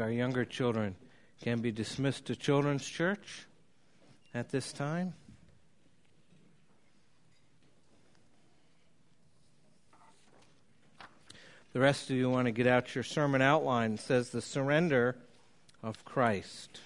our 0.00 0.10
younger 0.10 0.44
children 0.44 0.96
can 1.42 1.60
be 1.60 1.70
dismissed 1.70 2.26
to 2.26 2.36
Children's 2.36 2.86
Church 2.86 3.46
at 4.34 4.50
this 4.50 4.72
time. 4.72 5.14
The 11.72 11.80
rest 11.80 12.10
of 12.10 12.16
you 12.16 12.28
want 12.28 12.46
to 12.46 12.52
get 12.52 12.66
out 12.66 12.94
your 12.94 13.04
sermon 13.04 13.40
outline. 13.40 13.94
It 13.94 14.00
says 14.00 14.30
the 14.30 14.42
surrender 14.42 15.16
of 15.82 16.04
Christ. 16.04 16.80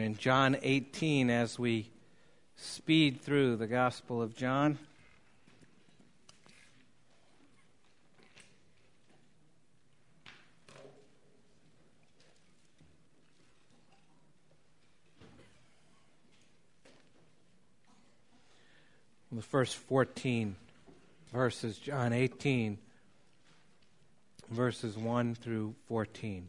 In 0.00 0.16
John 0.16 0.56
18 0.62 1.30
as 1.30 1.58
we 1.58 1.90
speed 2.56 3.20
through 3.20 3.56
the 3.56 3.66
Gospel 3.66 4.22
of 4.22 4.36
John. 4.36 4.78
The 19.32 19.42
first 19.42 19.76
14 19.76 20.56
verses, 21.32 21.78
John 21.78 22.12
18, 22.12 22.78
verses 24.50 24.96
1 24.96 25.34
through 25.36 25.74
14. 25.86 26.48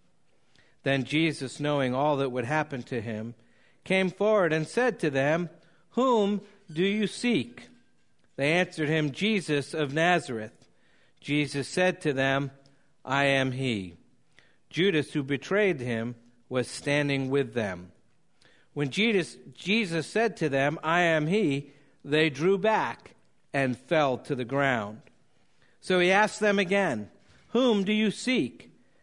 Then 0.83 1.03
Jesus, 1.03 1.59
knowing 1.59 1.93
all 1.93 2.17
that 2.17 2.31
would 2.31 2.45
happen 2.45 2.83
to 2.83 3.01
him, 3.01 3.35
came 3.83 4.09
forward 4.09 4.53
and 4.53 4.67
said 4.67 4.99
to 4.99 5.09
them, 5.09 5.49
Whom 5.91 6.41
do 6.71 6.83
you 6.83 7.07
seek? 7.07 7.67
They 8.35 8.53
answered 8.53 8.89
him, 8.89 9.11
Jesus 9.11 9.73
of 9.73 9.93
Nazareth. 9.93 10.69
Jesus 11.19 11.67
said 11.67 12.01
to 12.01 12.13
them, 12.13 12.51
I 13.05 13.25
am 13.25 13.51
he. 13.51 13.97
Judas, 14.69 15.11
who 15.13 15.21
betrayed 15.21 15.79
him, 15.79 16.15
was 16.49 16.67
standing 16.67 17.29
with 17.29 17.53
them. 17.53 17.91
When 18.73 18.89
Jesus, 18.89 19.37
Jesus 19.53 20.07
said 20.07 20.37
to 20.37 20.49
them, 20.49 20.79
I 20.83 21.01
am 21.01 21.27
he, 21.27 21.71
they 22.03 22.29
drew 22.29 22.57
back 22.57 23.15
and 23.53 23.77
fell 23.77 24.17
to 24.19 24.33
the 24.33 24.45
ground. 24.45 25.01
So 25.81 25.99
he 25.99 26.11
asked 26.11 26.39
them 26.39 26.57
again, 26.57 27.09
Whom 27.49 27.83
do 27.83 27.91
you 27.91 28.11
seek? 28.11 28.70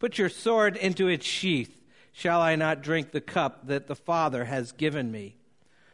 Put 0.00 0.18
your 0.18 0.30
sword 0.30 0.76
into 0.76 1.06
its 1.06 1.26
sheath. 1.26 1.80
Shall 2.10 2.40
I 2.40 2.56
not 2.56 2.82
drink 2.82 3.12
the 3.12 3.20
cup 3.20 3.68
that 3.68 3.86
the 3.86 3.94
Father 3.94 4.46
has 4.46 4.72
given 4.72 5.12
me? 5.12 5.36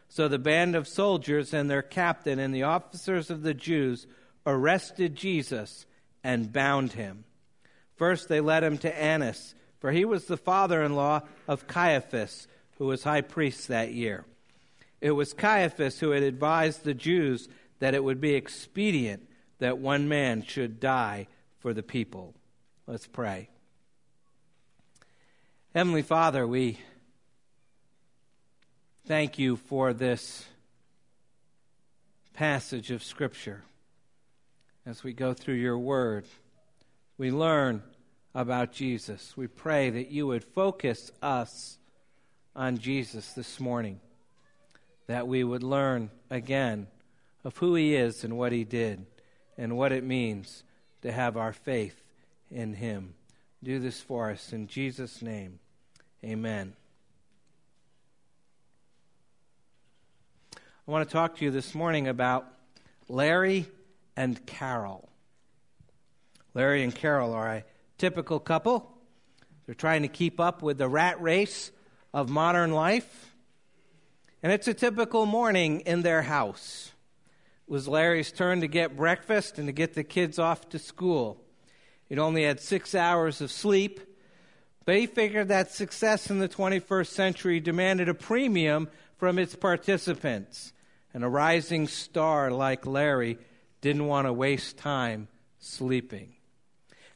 So 0.09 0.29
the 0.29 0.39
band 0.39 0.75
of 0.75 0.89
soldiers 0.89 1.53
and 1.53 1.69
their 1.69 1.83
captain 1.83 2.39
and 2.39 2.55
the 2.55 2.63
officers 2.63 3.31
of 3.31 3.43
the 3.43 3.53
Jews 3.53 4.07
arrested 4.47 5.17
Jesus 5.17 5.85
and 6.23 6.53
bound 6.53 6.93
him. 6.93 7.25
First, 7.97 8.29
they 8.29 8.41
led 8.41 8.63
him 8.63 8.79
to 8.79 8.99
Annas, 8.99 9.55
for 9.81 9.91
he 9.91 10.05
was 10.05 10.27
the 10.27 10.37
father 10.37 10.83
in 10.83 10.95
law 10.95 11.23
of 11.49 11.67
Caiaphas, 11.67 12.47
who 12.79 12.87
was 12.87 13.03
high 13.03 13.23
priest 13.23 13.69
that 13.69 13.93
year. 13.93 14.25
It 15.01 15.11
was 15.13 15.33
Caiaphas 15.33 15.99
who 15.99 16.11
had 16.11 16.23
advised 16.23 16.85
the 16.85 16.95
Jews 16.95 17.49
that 17.81 17.95
it 17.95 18.05
would 18.05 18.21
be 18.21 18.35
expedient 18.35 19.29
that 19.59 19.79
one 19.79 20.09
man 20.09 20.43
should 20.43 20.79
die 20.79 21.27
for 21.59 21.75
the 21.75 21.83
people. 21.83 22.35
Let's 22.87 23.07
pray. 23.07 23.49
Heavenly 25.77 26.01
Father, 26.01 26.47
we 26.47 26.79
thank 29.05 29.39
you 29.39 29.57
for 29.57 29.93
this 29.93 30.47
passage 32.33 32.91
of 32.91 33.03
Scripture. 33.03 33.63
As 34.87 35.05
we 35.05 35.13
go 35.13 35.35
through 35.35 35.57
your 35.57 35.77
word, 35.77 36.25
we 37.19 37.31
learn 37.31 37.83
about 38.35 38.73
Jesus. 38.73 39.37
We 39.37 39.49
pray 39.49 39.91
that 39.91 40.11
you 40.11 40.27
would 40.29 40.45
focus 40.45 41.13
us 41.21 41.77
on 42.55 42.79
Jesus 42.79 43.35
this 43.35 43.61
morning, 43.61 44.01
that 45.09 45.29
we 45.29 45.45
would 45.45 45.63
learn 45.63 46.11
again 46.31 46.87
of 47.45 47.55
who 47.59 47.75
he 47.75 47.95
is 47.95 48.25
and 48.25 48.39
what 48.39 48.53
he 48.53 48.65
did 48.65 49.05
and 49.59 49.77
what 49.77 49.93
it 49.93 50.05
means 50.05 50.65
to 51.03 51.13
have 51.13 51.37
our 51.37 51.53
faith 51.53 52.03
in 52.51 52.73
him. 52.73 53.13
Do 53.63 53.79
this 53.79 54.01
for 54.01 54.31
us 54.31 54.55
in 54.55 54.69
Jesus' 54.69 55.21
name. 55.21 55.59
Amen. 56.27 56.73
I 60.57 60.91
want 60.91 61.09
to 61.09 61.13
talk 61.13 61.37
to 61.37 61.45
you 61.45 61.53
this 61.53 61.73
morning 61.73 62.09
about 62.09 62.53
Larry 63.09 63.69
and 64.17 64.45
Carol. 64.45 65.09
Larry 66.53 66.83
and 66.83 66.93
Carol 66.93 67.33
are 67.33 67.49
a 67.49 67.65
typical 67.97 68.41
couple. 68.41 68.93
They're 69.67 69.77
trying 69.77 70.03
to 70.03 70.09
keep 70.09 70.41
up 70.41 70.63
with 70.63 70.79
the 70.79 70.89
rat 70.89 71.23
race 71.23 71.71
of 72.13 72.29
modern 72.29 72.73
life. 72.73 73.33
And 74.43 74.51
it's 74.51 74.67
a 74.67 74.75
typical 74.75 75.27
morning 75.27 75.83
in 75.83 76.03
their 76.03 76.23
house. 76.23 76.91
It 77.69 77.71
was 77.71 77.87
Larry's 77.87 78.33
turn 78.33 78.63
to 78.63 78.67
get 78.67 78.97
breakfast 78.97 79.61
and 79.61 79.69
to 79.69 79.73
get 79.73 79.95
the 79.95 80.03
kids 80.03 80.41
off 80.41 80.69
to 80.71 80.81
school. 80.81 81.41
He'd 82.09 82.19
only 82.19 82.43
had 82.43 82.59
six 82.59 82.97
hours 82.97 83.41
of 83.41 83.53
sleep 83.53 84.01
he 84.95 85.07
figured 85.07 85.49
that 85.49 85.73
success 85.73 86.31
in 86.31 86.39
the 86.39 86.49
21st 86.49 87.09
century 87.09 87.59
demanded 87.59 88.09
a 88.09 88.15
premium 88.15 88.89
from 89.17 89.39
its 89.39 89.57
participants. 89.57 90.73
And 91.13 91.25
a 91.25 91.29
rising 91.29 91.89
star 91.89 92.51
like 92.51 92.87
Larry 92.87 93.39
didn't 93.81 94.07
want 94.07 94.27
to 94.27 94.33
waste 94.33 94.77
time 94.77 95.29
sleeping. 95.59 96.35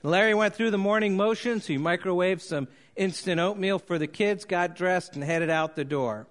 Larry 0.02 0.34
went 0.34 0.54
through 0.54 0.70
the 0.70 0.78
morning 0.78 1.16
motions. 1.16 1.66
He 1.66 1.76
microwaved 1.76 2.40
some 2.40 2.68
instant 2.96 3.38
oatmeal 3.38 3.78
for 3.78 3.98
the 3.98 4.06
kids, 4.06 4.44
got 4.44 4.74
dressed, 4.74 5.14
and 5.14 5.22
headed 5.22 5.50
out 5.50 5.76
the 5.76 5.84
door. 5.84 6.26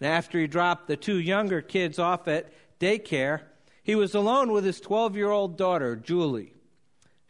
And 0.00 0.08
after 0.08 0.40
he 0.40 0.46
dropped 0.46 0.88
the 0.88 0.96
two 0.96 1.18
younger 1.18 1.60
kids 1.60 1.98
off 1.98 2.26
at 2.26 2.50
daycare, 2.80 3.42
he 3.82 3.94
was 3.94 4.14
alone 4.14 4.50
with 4.50 4.64
his 4.64 4.80
12 4.80 5.16
year 5.16 5.30
old 5.30 5.56
daughter, 5.56 5.94
Julie. 5.94 6.54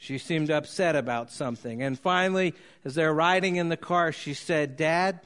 She 0.04 0.18
seemed 0.18 0.50
upset 0.50 0.96
about 0.96 1.32
something. 1.32 1.82
And 1.82 1.98
finally, 1.98 2.52
as 2.84 2.94
they're 2.94 3.14
riding 3.14 3.56
in 3.56 3.70
the 3.70 3.76
car, 3.78 4.12
she 4.12 4.34
said, 4.34 4.76
Dad, 4.76 5.20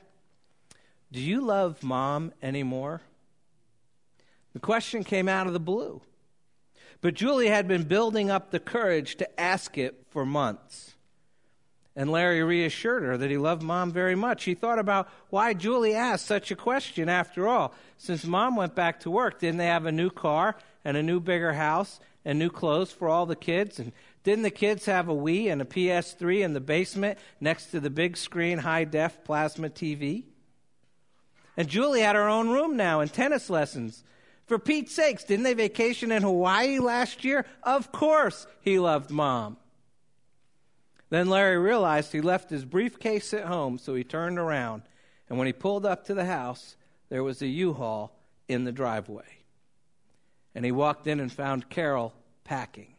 do 1.11 1.19
you 1.19 1.41
love 1.41 1.83
mom 1.83 2.33
anymore? 2.41 3.01
The 4.53 4.61
question 4.61 5.03
came 5.03 5.29
out 5.29 5.49
of 5.49 5.53
the 5.53 5.59
blue. 5.59 6.01
But 7.01 7.15
Julie 7.15 7.49
had 7.49 7.67
been 7.67 7.85
building 7.85 8.31
up 8.31 8.53
the 8.53 8.61
courage 8.61 9.17
to 9.17 9.41
ask 9.41 9.77
it 9.77 10.07
for 10.11 10.25
months. 10.25 10.95
And 11.97 12.13
Larry 12.13 12.45
reassured 12.45 13.03
her 13.03 13.17
that 13.17 13.33
he 13.33 13.37
loved 13.37 13.63
mom 13.63 13.91
very 13.91 14.15
much. 14.15 14.45
He 14.45 14.55
thought 14.55 14.79
about 14.79 15.09
why 15.31 15.55
Julie 15.55 15.97
asked 15.97 16.27
such 16.27 16.53
a 16.53 16.57
question 16.57 17.09
after 17.09 17.49
all. 17.49 17.75
Since 17.97 18.25
mom 18.25 18.55
went 18.55 18.77
back 18.77 19.01
to 19.01 19.11
work, 19.11 19.41
didn't 19.41 19.59
they 19.59 19.67
have 19.67 19.87
a 19.87 19.93
new 19.93 20.11
car 20.11 20.55
and 20.85 20.97
a 20.97 21.03
new 21.03 21.19
bigger 21.19 21.55
house 21.55 21.99
and 22.25 22.39
new 22.39 22.51
clothes 22.51 22.93
for 22.93 23.09
all 23.09 23.27
the 23.27 23.35
kids? 23.35 23.81
And 23.81 23.93
Didn't 24.29 24.43
the 24.43 24.51
kids 24.51 24.85
have 24.85 25.09
a 25.09 25.15
Wii 25.15 25.51
and 25.51 25.63
a 25.63 25.65
PS3 25.65 26.45
in 26.45 26.53
the 26.53 26.61
basement 26.61 27.19
next 27.41 27.71
to 27.71 27.81
the 27.81 27.89
big 27.89 28.15
screen 28.15 28.59
high 28.59 28.85
def 28.85 29.25
plasma 29.25 29.71
TV? 29.71 30.25
And 31.57 31.67
Julie 31.67 32.03
had 32.03 32.15
her 32.15 32.29
own 32.29 32.51
room 32.51 32.77
now 32.77 33.01
and 33.01 33.11
tennis 33.11 33.49
lessons. 33.49 34.05
For 34.45 34.59
Pete's 34.59 34.95
sakes, 34.95 35.25
didn't 35.25 35.45
they 35.45 35.55
vacation 35.55 36.13
in 36.13 36.23
Hawaii 36.23 36.79
last 36.79 37.25
year? 37.25 37.47
Of 37.63 37.91
course 37.91 38.47
he 38.61 38.79
loved 38.79 39.11
mom. 39.11 39.57
Then 41.09 41.31
Larry 41.31 41.57
realized 41.57 42.13
he 42.13 42.21
left 42.21 42.51
his 42.51 42.67
briefcase 42.67 43.33
at 43.33 43.47
home, 43.47 43.79
so 43.79 43.95
he 43.95 44.05
turned 44.05 44.39
around. 44.39 44.83
And 45.31 45.39
when 45.39 45.47
he 45.47 45.55
pulled 45.55 45.87
up 45.87 46.05
to 46.05 46.13
the 46.13 46.27
house, 46.27 46.77
there 47.09 47.25
was 47.25 47.41
a 47.41 47.47
U 47.47 47.73
Haul 47.73 48.15
in 48.47 48.65
the 48.65 48.73
driveway. 48.73 49.39
And 50.55 50.67
he 50.67 50.71
walked 50.71 51.07
in 51.07 51.19
and 51.19 51.33
found 51.33 51.71
Carol 51.71 52.13
packing. 52.45 52.93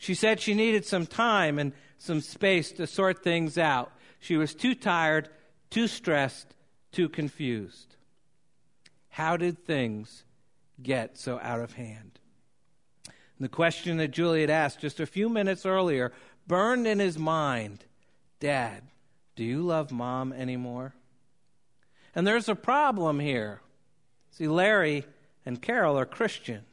She 0.00 0.14
said 0.14 0.40
she 0.40 0.54
needed 0.54 0.86
some 0.86 1.04
time 1.04 1.58
and 1.58 1.74
some 1.98 2.22
space 2.22 2.72
to 2.72 2.86
sort 2.86 3.22
things 3.22 3.58
out. 3.58 3.92
She 4.18 4.38
was 4.38 4.54
too 4.54 4.74
tired, 4.74 5.28
too 5.68 5.86
stressed, 5.86 6.54
too 6.90 7.10
confused. 7.10 7.96
How 9.10 9.36
did 9.36 9.58
things 9.58 10.24
get 10.82 11.18
so 11.18 11.38
out 11.42 11.60
of 11.60 11.74
hand? 11.74 12.18
And 13.06 13.14
the 13.44 13.50
question 13.50 13.98
that 13.98 14.10
Juliet 14.10 14.48
asked 14.48 14.80
just 14.80 15.00
a 15.00 15.06
few 15.06 15.28
minutes 15.28 15.66
earlier 15.66 16.12
burned 16.46 16.86
in 16.86 16.98
his 16.98 17.18
mind 17.18 17.84
Dad, 18.40 18.84
do 19.36 19.44
you 19.44 19.60
love 19.60 19.92
mom 19.92 20.32
anymore? 20.32 20.94
And 22.14 22.26
there's 22.26 22.48
a 22.48 22.54
problem 22.54 23.20
here. 23.20 23.60
See, 24.30 24.48
Larry 24.48 25.04
and 25.44 25.60
Carol 25.60 25.98
are 25.98 26.06
Christians. 26.06 26.69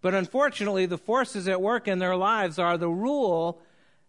But 0.00 0.14
unfortunately, 0.14 0.86
the 0.86 0.98
forces 0.98 1.48
at 1.48 1.60
work 1.60 1.88
in 1.88 1.98
their 1.98 2.16
lives 2.16 2.58
are 2.58 2.78
the 2.78 2.88
rule, 2.88 3.60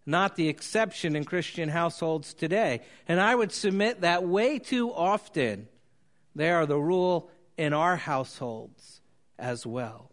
not 0.06 0.36
the 0.36 0.48
exception 0.48 1.16
in 1.16 1.26
Christian 1.26 1.70
households 1.70 2.34
today. 2.34 2.82
And 3.08 3.20
I 3.20 3.36
would 3.36 3.52
submit 3.52 4.02
that 4.02 4.24
way 4.24 4.60
too 4.60 4.94
often 4.94 5.68
they 6.36 6.52
are 6.52 6.66
the 6.66 6.78
rule 6.80 7.30
in 7.58 7.74
our 7.74 7.96
households 7.96 9.02
as 9.38 9.66
well. 9.66 10.12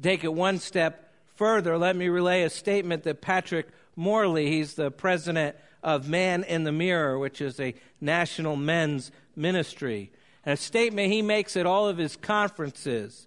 Take 0.00 0.24
it 0.24 0.32
one 0.32 0.58
step 0.58 1.12
further, 1.34 1.76
let 1.76 1.96
me 1.96 2.08
relay 2.08 2.42
a 2.42 2.50
statement 2.50 3.02
that 3.04 3.20
Patrick 3.20 3.68
Morley, 3.96 4.48
he's 4.48 4.74
the 4.74 4.90
president 4.90 5.56
of 5.82 6.08
Man 6.08 6.44
in 6.44 6.64
the 6.64 6.72
Mirror, 6.72 7.18
which 7.18 7.40
is 7.40 7.58
a 7.58 7.74
national 8.00 8.56
men's 8.56 9.10
ministry, 9.34 10.12
and 10.44 10.54
a 10.54 10.56
statement 10.56 11.12
he 11.12 11.22
makes 11.22 11.56
at 11.56 11.66
all 11.66 11.88
of 11.88 11.98
his 11.98 12.16
conferences. 12.16 13.26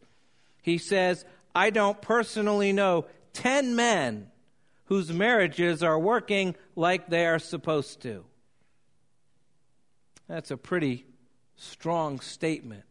He 0.64 0.80
says, 0.80 1.26
I 1.54 1.70
don't 1.70 2.02
personally 2.02 2.72
know 2.72 3.06
10 3.34 3.76
men 3.76 4.32
whose 4.86 5.12
marriages 5.12 5.84
are 5.84 6.00
working 6.00 6.56
like 6.76 7.10
they 7.10 7.28
are 7.28 7.38
supposed 7.38 8.02
to. 8.02 8.26
That's 10.28 10.52
a 10.52 10.58
pretty 10.58 11.06
strong 11.58 12.20
statement. 12.22 12.86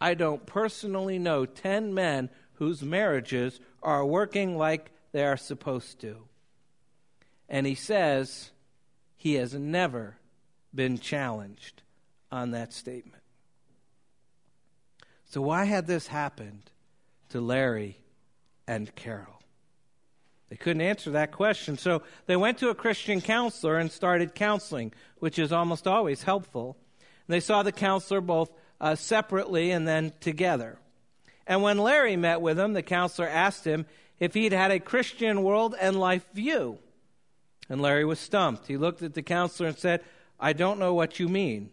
I 0.00 0.14
don't 0.14 0.46
personally 0.46 1.18
know 1.18 1.44
10 1.44 1.92
men 1.92 2.30
whose 2.54 2.82
marriages 2.82 3.60
are 3.82 4.06
working 4.06 4.56
like 4.56 4.90
they 5.12 5.24
are 5.24 5.36
supposed 5.36 6.00
to. 6.00 6.16
And 7.48 7.66
he 7.66 7.74
says 7.74 8.52
he 9.16 9.34
has 9.34 9.54
never 9.54 10.16
been 10.72 10.98
challenged 10.98 11.82
on 12.30 12.52
that 12.52 12.72
statement. 12.72 13.19
So, 15.30 15.40
why 15.40 15.64
had 15.64 15.86
this 15.86 16.08
happened 16.08 16.72
to 17.28 17.40
Larry 17.40 17.96
and 18.66 18.92
Carol? 18.96 19.40
They 20.48 20.56
couldn't 20.56 20.82
answer 20.82 21.12
that 21.12 21.30
question. 21.30 21.78
So, 21.78 22.02
they 22.26 22.34
went 22.34 22.58
to 22.58 22.70
a 22.70 22.74
Christian 22.74 23.20
counselor 23.20 23.78
and 23.78 23.92
started 23.92 24.34
counseling, 24.34 24.92
which 25.20 25.38
is 25.38 25.52
almost 25.52 25.86
always 25.86 26.24
helpful. 26.24 26.76
And 26.98 27.32
they 27.32 27.38
saw 27.38 27.62
the 27.62 27.70
counselor 27.70 28.20
both 28.20 28.50
uh, 28.80 28.96
separately 28.96 29.70
and 29.70 29.86
then 29.86 30.12
together. 30.18 30.80
And 31.46 31.62
when 31.62 31.78
Larry 31.78 32.16
met 32.16 32.40
with 32.40 32.58
him, 32.58 32.72
the 32.72 32.82
counselor 32.82 33.28
asked 33.28 33.64
him 33.64 33.86
if 34.18 34.34
he'd 34.34 34.52
had 34.52 34.72
a 34.72 34.80
Christian 34.80 35.44
world 35.44 35.76
and 35.80 36.00
life 36.00 36.26
view. 36.34 36.78
And 37.68 37.80
Larry 37.80 38.04
was 38.04 38.18
stumped. 38.18 38.66
He 38.66 38.76
looked 38.76 39.02
at 39.02 39.14
the 39.14 39.22
counselor 39.22 39.68
and 39.68 39.78
said, 39.78 40.02
I 40.40 40.54
don't 40.54 40.80
know 40.80 40.92
what 40.94 41.20
you 41.20 41.28
mean. 41.28 41.70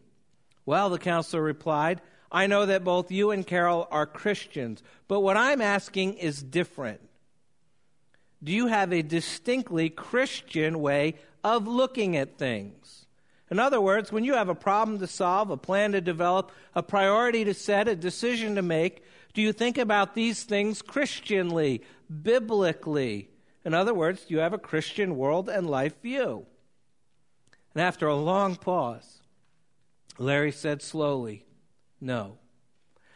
Well, 0.63 0.91
the 0.91 0.99
counselor 0.99 1.41
replied, 1.41 2.01
I 2.31 2.47
know 2.47 2.65
that 2.65 2.83
both 2.83 3.11
you 3.11 3.31
and 3.31 3.45
Carol 3.45 3.87
are 3.89 4.05
Christians, 4.05 4.83
but 5.07 5.21
what 5.21 5.37
I'm 5.37 5.61
asking 5.61 6.15
is 6.15 6.43
different. 6.43 7.01
Do 8.43 8.51
you 8.51 8.67
have 8.67 8.93
a 8.93 9.01
distinctly 9.01 9.89
Christian 9.89 10.79
way 10.79 11.15
of 11.43 11.67
looking 11.67 12.17
at 12.17 12.37
things? 12.37 13.05
In 13.49 13.59
other 13.59 13.79
words, 13.79 14.11
when 14.11 14.25
you 14.25 14.33
have 14.33 14.49
a 14.49 14.55
problem 14.55 14.99
to 14.99 15.07
solve, 15.07 15.49
a 15.49 15.57
plan 15.57 15.93
to 15.93 16.01
develop, 16.01 16.51
a 16.75 16.83
priority 16.83 17.45
to 17.45 17.53
set, 17.53 17.87
a 17.87 17.95
decision 17.95 18.55
to 18.55 18.61
make, 18.61 19.03
do 19.33 19.41
you 19.41 19.53
think 19.53 19.77
about 19.77 20.15
these 20.15 20.43
things 20.43 20.81
Christianly, 20.81 21.81
biblically? 22.23 23.29
In 23.63 23.73
other 23.73 23.93
words, 23.93 24.25
do 24.25 24.33
you 24.33 24.41
have 24.41 24.53
a 24.53 24.57
Christian 24.57 25.15
world 25.15 25.47
and 25.47 25.69
life 25.69 26.01
view? 26.01 26.45
And 27.73 27.81
after 27.81 28.07
a 28.07 28.15
long 28.15 28.55
pause, 28.55 29.21
Larry 30.17 30.51
said 30.51 30.81
slowly, 30.81 31.45
No. 31.99 32.37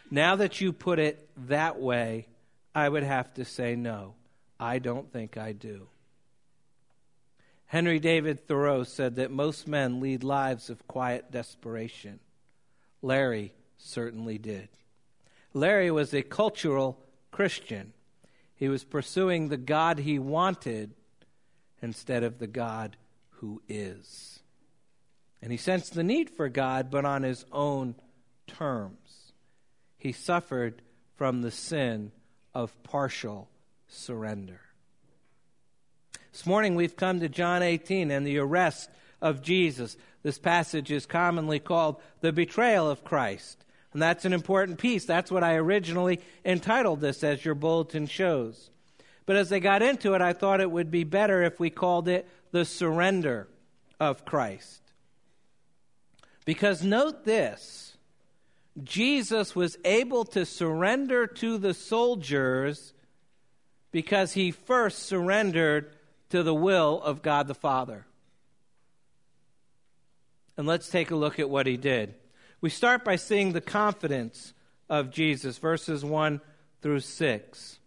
Now 0.10 0.36
that 0.36 0.60
you 0.60 0.74
put 0.74 1.00
it 1.00 1.30
that 1.48 1.80
way, 1.80 2.28
I 2.74 2.88
would 2.88 3.04
have 3.04 3.34
to 3.36 3.46
say 3.46 3.76
no. 3.76 4.16
I 4.60 4.80
don't 4.80 5.12
think 5.12 5.38
I 5.38 5.54
do. 5.54 5.88
Henry 7.68 8.00
David 8.00 8.48
Thoreau 8.48 8.84
said 8.84 9.16
that 9.16 9.32
most 9.32 9.68
men 9.68 10.02
lead 10.02 10.24
lives 10.24 10.70
of 10.70 10.88
quiet 10.88 11.32
desperation. 11.32 12.20
Larry 13.02 13.54
certainly 13.78 14.38
did. 14.38 14.68
Larry 15.54 15.90
was 15.90 16.14
a 16.14 16.22
cultural 16.22 17.00
Christian. 17.32 17.94
He 18.56 18.68
was 18.68 18.84
pursuing 18.84 19.48
the 19.48 19.58
God 19.58 20.00
he 20.00 20.20
wanted 20.20 20.92
instead 21.82 22.24
of 22.24 22.40
the 22.40 22.48
God 22.48 22.98
who 23.30 23.62
is. 23.68 24.42
And 25.42 25.52
he 25.52 25.58
sensed 25.58 25.94
the 25.94 26.04
need 26.04 26.30
for 26.30 26.50
God, 26.50 26.92
but 26.92 27.06
on 27.06 27.24
his 27.24 27.46
own 27.52 27.96
terms. 28.48 29.34
He 29.98 30.12
suffered 30.12 30.82
from 31.16 31.42
the 31.42 31.52
sin 31.52 32.12
of 32.54 32.82
partial 32.84 33.50
surrender. 33.88 34.62
This 36.32 36.46
morning 36.46 36.76
we've 36.76 36.96
come 36.96 37.20
to 37.20 37.30
John 37.30 37.62
18 37.62 38.10
and 38.10 38.26
the 38.26 38.38
arrest 38.38 38.90
of 39.22 39.42
Jesus. 39.42 39.98
This 40.24 40.40
passage 40.40 40.92
is 40.92 41.06
commonly 41.06 41.60
called 41.60 42.02
the 42.22 42.32
betrayal 42.32 42.90
of 42.90 43.04
Christ. 43.04 43.64
And 43.94 44.02
that's 44.02 44.26
an 44.26 44.34
important 44.34 44.80
piece. 44.80 45.06
That's 45.06 45.32
what 45.32 45.44
I 45.44 45.56
originally 45.56 46.22
entitled 46.46 47.02
this, 47.02 47.24
as 47.24 47.44
your 47.44 47.56
bulletin 47.56 48.08
shows. 48.08 48.70
But 49.26 49.36
as 49.36 49.52
I 49.52 49.60
got 49.60 49.82
into 49.82 50.14
it, 50.14 50.22
I 50.22 50.34
thought 50.34 50.62
it 50.62 50.72
would 50.72 50.90
be 50.90 51.04
better 51.04 51.44
if 51.44 51.60
we 51.60 51.70
called 51.70 52.08
it 52.08 52.28
the 52.52 52.66
surrender 52.66 53.48
of 54.00 54.26
Christ. 54.26 54.82
Because 56.46 56.84
note 56.84 57.26
this 57.26 57.91
Jesus 58.84 59.56
was 59.56 59.78
able 59.86 60.26
to 60.26 60.46
surrender 60.46 61.28
to 61.28 61.58
the 61.58 61.74
soldiers 61.74 62.94
because 63.92 64.34
he 64.34 64.52
first 64.52 65.00
surrendered 65.00 65.94
to 66.30 66.44
the 66.44 66.54
will 66.54 67.02
of 67.02 67.22
God 67.22 67.48
the 67.48 67.54
Father. 67.54 68.06
And 70.58 70.68
let's 70.68 70.90
take 70.90 71.12
a 71.12 71.16
look 71.16 71.40
at 71.40 71.50
what 71.50 71.68
he 71.68 71.78
did. 71.78 72.16
We 72.62 72.70
start 72.70 73.04
by 73.04 73.16
seeing 73.16 73.54
the 73.54 73.62
confidence 73.62 74.54
of 74.90 75.10
Jesus, 75.10 75.58
verses 75.58 76.06
1 76.06 76.42
through 76.82 77.00
6. 77.00 77.80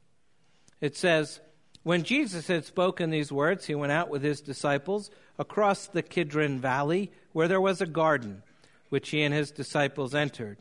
It 0.81 0.97
says, 0.97 1.41
When 1.83 2.03
Jesus 2.03 2.49
had 2.49 2.65
spoken 2.65 3.11
these 3.11 3.31
words, 3.33 3.67
he 3.67 3.75
went 3.75 3.93
out 3.93 4.09
with 4.11 4.23
his 4.23 4.41
disciples 4.41 5.11
across 5.39 5.87
the 5.87 6.03
Kidron 6.03 6.59
Valley, 6.59 7.13
where 7.33 7.49
there 7.49 7.61
was 7.61 7.81
a 7.81 7.87
garden, 7.87 8.43
which 8.89 9.11
he 9.11 9.23
and 9.23 9.33
his 9.33 9.51
disciples 9.51 10.15
entered. 10.15 10.59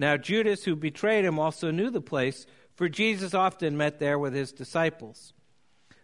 Now 0.00 0.16
Judas, 0.16 0.64
who 0.64 0.76
betrayed 0.76 1.26
him, 1.26 1.38
also 1.38 1.70
knew 1.70 1.90
the 1.90 2.00
place, 2.00 2.46
for 2.74 2.88
Jesus 2.88 3.34
often 3.34 3.76
met 3.76 3.98
there 3.98 4.18
with 4.18 4.32
his 4.32 4.50
disciples. 4.50 5.34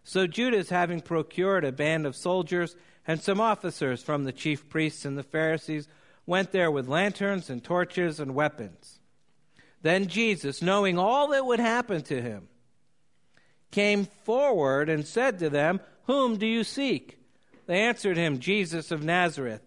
So 0.04 0.26
Judas, 0.26 0.68
having 0.68 1.00
procured 1.00 1.64
a 1.64 1.72
band 1.72 2.04
of 2.04 2.14
soldiers 2.14 2.76
and 3.06 3.22
some 3.22 3.40
officers 3.40 4.02
from 4.02 4.24
the 4.24 4.32
chief 4.32 4.68
priests 4.68 5.06
and 5.06 5.16
the 5.16 5.22
Pharisees, 5.22 5.88
went 6.26 6.52
there 6.52 6.70
with 6.70 6.88
lanterns 6.88 7.48
and 7.48 7.64
torches 7.64 8.20
and 8.20 8.34
weapons. 8.34 9.00
Then 9.80 10.08
Jesus, 10.08 10.60
knowing 10.60 10.98
all 10.98 11.28
that 11.28 11.46
would 11.46 11.58
happen 11.58 12.02
to 12.02 12.20
him, 12.20 12.48
came 13.70 14.04
forward 14.04 14.90
and 14.90 15.06
said 15.06 15.38
to 15.38 15.48
them, 15.48 15.80
Whom 16.04 16.36
do 16.36 16.46
you 16.46 16.64
seek? 16.64 17.18
They 17.64 17.80
answered 17.80 18.18
him, 18.18 18.40
Jesus 18.40 18.90
of 18.90 19.02
Nazareth. 19.02 19.62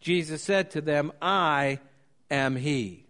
Jesus 0.00 0.42
said 0.42 0.70
to 0.72 0.82
them, 0.82 1.12
I 1.22 1.80
am 2.30 2.56
he. 2.56 3.06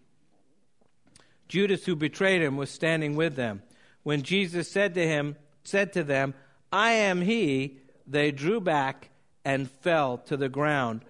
Judas, 1.51 1.85
who 1.85 1.97
betrayed 1.97 2.43
him, 2.43 2.57
was 2.57 2.71
standing 2.71 3.17
with 3.17 3.35
them. 3.35 3.63
When 4.05 4.23
Jesus 4.23 4.71
said 4.71 4.95
to 4.95 5.05
him, 5.05 5.35
said 5.65 5.93
to 5.95 6.05
them, 6.05 6.33
I 6.73 6.93
am 6.93 7.23
he, 7.23 7.79
they 8.07 8.31
drew 8.31 8.61
back 8.61 9.11
and 9.45 9.69
fell 9.69 10.19
to 10.19 10.37
the 10.37 10.49
ground. 10.49 11.05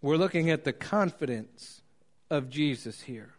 We're 0.00 0.16
looking 0.16 0.50
at 0.50 0.62
the 0.62 0.72
confidence 0.72 1.82
of 2.30 2.48
Jesus 2.48 3.00
here. 3.00 3.34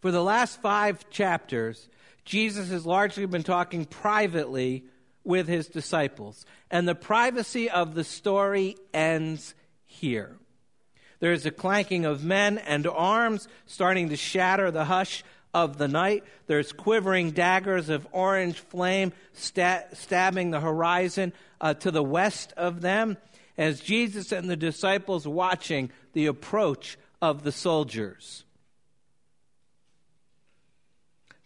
For 0.00 0.12
the 0.12 0.22
last 0.22 0.62
five 0.62 1.10
chapters, 1.10 1.88
Jesus 2.24 2.70
has 2.70 2.86
largely 2.86 3.26
been 3.26 3.42
talking 3.42 3.86
privately 3.86 4.84
with 5.24 5.48
his 5.48 5.66
disciples, 5.66 6.46
and 6.70 6.86
the 6.86 6.94
privacy 6.94 7.68
of 7.68 7.96
the 7.96 8.04
story 8.04 8.76
ends 8.92 9.56
here. 9.86 10.36
There 11.20 11.32
is 11.32 11.46
a 11.46 11.50
clanking 11.50 12.04
of 12.04 12.24
men 12.24 12.58
and 12.58 12.86
arms 12.86 13.48
starting 13.66 14.08
to 14.10 14.16
shatter 14.16 14.70
the 14.70 14.84
hush 14.84 15.24
of 15.54 15.78
the 15.78 15.88
night. 15.88 16.24
There's 16.46 16.72
quivering 16.72 17.30
daggers 17.30 17.88
of 17.88 18.06
orange 18.12 18.58
flame 18.58 19.12
stabbing 19.32 20.50
the 20.50 20.60
horizon 20.60 21.32
uh, 21.60 21.74
to 21.74 21.90
the 21.90 22.02
west 22.02 22.52
of 22.56 22.80
them 22.80 23.16
as 23.56 23.80
Jesus 23.80 24.32
and 24.32 24.50
the 24.50 24.56
disciples 24.56 25.26
watching 25.26 25.90
the 26.12 26.26
approach 26.26 26.98
of 27.22 27.44
the 27.44 27.52
soldiers. 27.52 28.44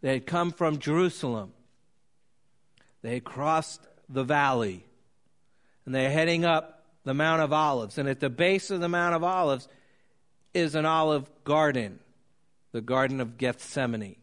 They 0.01 0.15
had 0.15 0.27
come 0.27 0.53
from 0.53 0.79
Jerusalem. 0.79 1.53
They 3.03 3.15
had 3.15 3.25
crossed 3.25 3.81
the 4.09 4.25
valley. 4.25 4.85
And 5.85 5.95
they're 5.95 6.11
heading 6.11 6.45
up 6.45 6.78
the 7.09 7.15
Mount 7.15 7.43
of 7.43 7.53
Olives. 7.53 7.99
And 7.99 8.09
at 8.09 8.21
the 8.21 8.31
base 8.31 8.71
of 8.71 8.81
the 8.81 8.89
Mount 8.89 9.15
of 9.15 9.25
Olives 9.25 9.67
is 10.55 10.75
an 10.75 10.87
olive 10.87 11.29
garden 11.45 11.99
the 12.73 12.81
Garden 12.81 13.21
of 13.21 13.39
Gethsemane. 13.39 14.17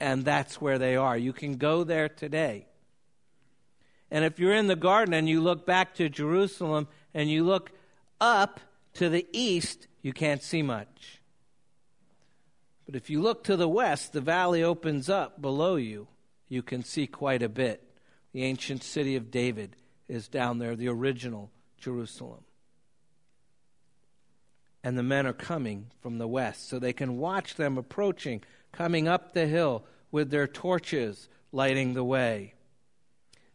And 0.00 0.24
that's 0.24 0.60
where 0.60 0.78
they 0.78 0.96
are. 0.96 1.16
You 1.16 1.32
can 1.32 1.56
go 1.56 1.84
there 1.84 2.08
today. 2.08 2.66
And 4.10 4.24
if 4.24 4.38
you're 4.38 4.54
in 4.54 4.68
the 4.68 4.76
garden 4.76 5.14
and 5.14 5.28
you 5.28 5.40
look 5.40 5.66
back 5.66 5.94
to 5.94 6.08
Jerusalem 6.08 6.86
and 7.12 7.30
you 7.30 7.44
look 7.44 7.72
up 8.20 8.60
to 8.94 9.08
the 9.08 9.26
east, 9.32 9.88
you 10.02 10.12
can't 10.12 10.42
see 10.42 10.62
much. 10.62 11.20
But 12.84 12.94
if 12.94 13.10
you 13.10 13.20
look 13.20 13.42
to 13.44 13.56
the 13.56 13.68
west, 13.68 14.12
the 14.12 14.20
valley 14.20 14.62
opens 14.62 15.10
up 15.10 15.42
below 15.42 15.76
you. 15.76 16.06
You 16.48 16.62
can 16.62 16.84
see 16.84 17.08
quite 17.08 17.42
a 17.42 17.48
bit. 17.48 17.82
The 18.32 18.44
ancient 18.44 18.84
city 18.84 19.16
of 19.16 19.32
David 19.32 19.74
is 20.08 20.28
down 20.28 20.58
there, 20.58 20.76
the 20.76 20.88
original 20.88 21.50
Jerusalem 21.78 22.44
and 24.86 24.96
the 24.96 25.02
men 25.02 25.26
are 25.26 25.32
coming 25.32 25.90
from 26.00 26.18
the 26.18 26.28
west. 26.28 26.68
So 26.68 26.78
they 26.78 26.92
can 26.92 27.18
watch 27.18 27.56
them 27.56 27.76
approaching, 27.76 28.44
coming 28.70 29.08
up 29.08 29.34
the 29.34 29.48
hill 29.48 29.82
with 30.12 30.30
their 30.30 30.46
torches 30.46 31.28
lighting 31.50 31.94
the 31.94 32.04
way. 32.04 32.54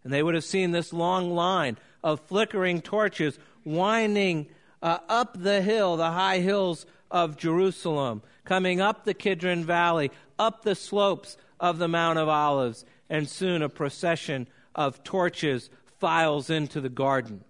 And 0.04 0.12
they 0.12 0.22
would 0.22 0.36
have 0.36 0.44
seen 0.44 0.72
this 0.72 0.92
long 0.92 1.34
line 1.34 1.78
of 2.04 2.20
flickering 2.20 2.82
torches 2.82 3.40
winding 3.64 4.48
uh, 4.82 4.98
up 5.08 5.42
the 5.42 5.62
hill, 5.62 5.96
the 5.96 6.12
high 6.12 6.40
hills 6.40 6.86
of 7.10 7.38
Jerusalem, 7.38 8.24
coming 8.44 8.82
up 8.82 9.06
the 9.06 9.14
Kidron 9.14 9.64
Valley, 9.64 10.12
up 10.38 10.64
the 10.64 10.76
slopes 10.76 11.38
of 11.62 11.78
the 11.78 11.88
Mount 11.88 12.20
of 12.20 12.28
Olives, 12.28 12.84
and 13.10 13.30
soon 13.30 13.62
a 13.62 13.70
procession 13.70 14.48
of 14.76 15.02
torches 15.06 15.70
files 15.98 16.50
into 16.50 16.82
the 16.82 16.90
garden 16.90 17.46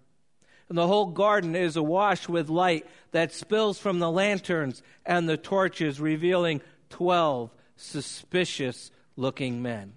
and 0.72 0.78
the 0.78 0.88
whole 0.88 1.08
garden 1.08 1.54
is 1.54 1.76
awash 1.76 2.30
with 2.30 2.48
light 2.48 2.88
that 3.12 3.34
spills 3.34 3.78
from 3.78 4.00
the 4.00 4.10
lanterns 4.10 4.82
and 5.06 5.28
the 5.28 5.36
torches, 5.36 6.00
revealing 6.00 6.62
12 6.92 7.52
suspicious 7.76 8.90
looking 9.18 9.62
men. 9.62 9.96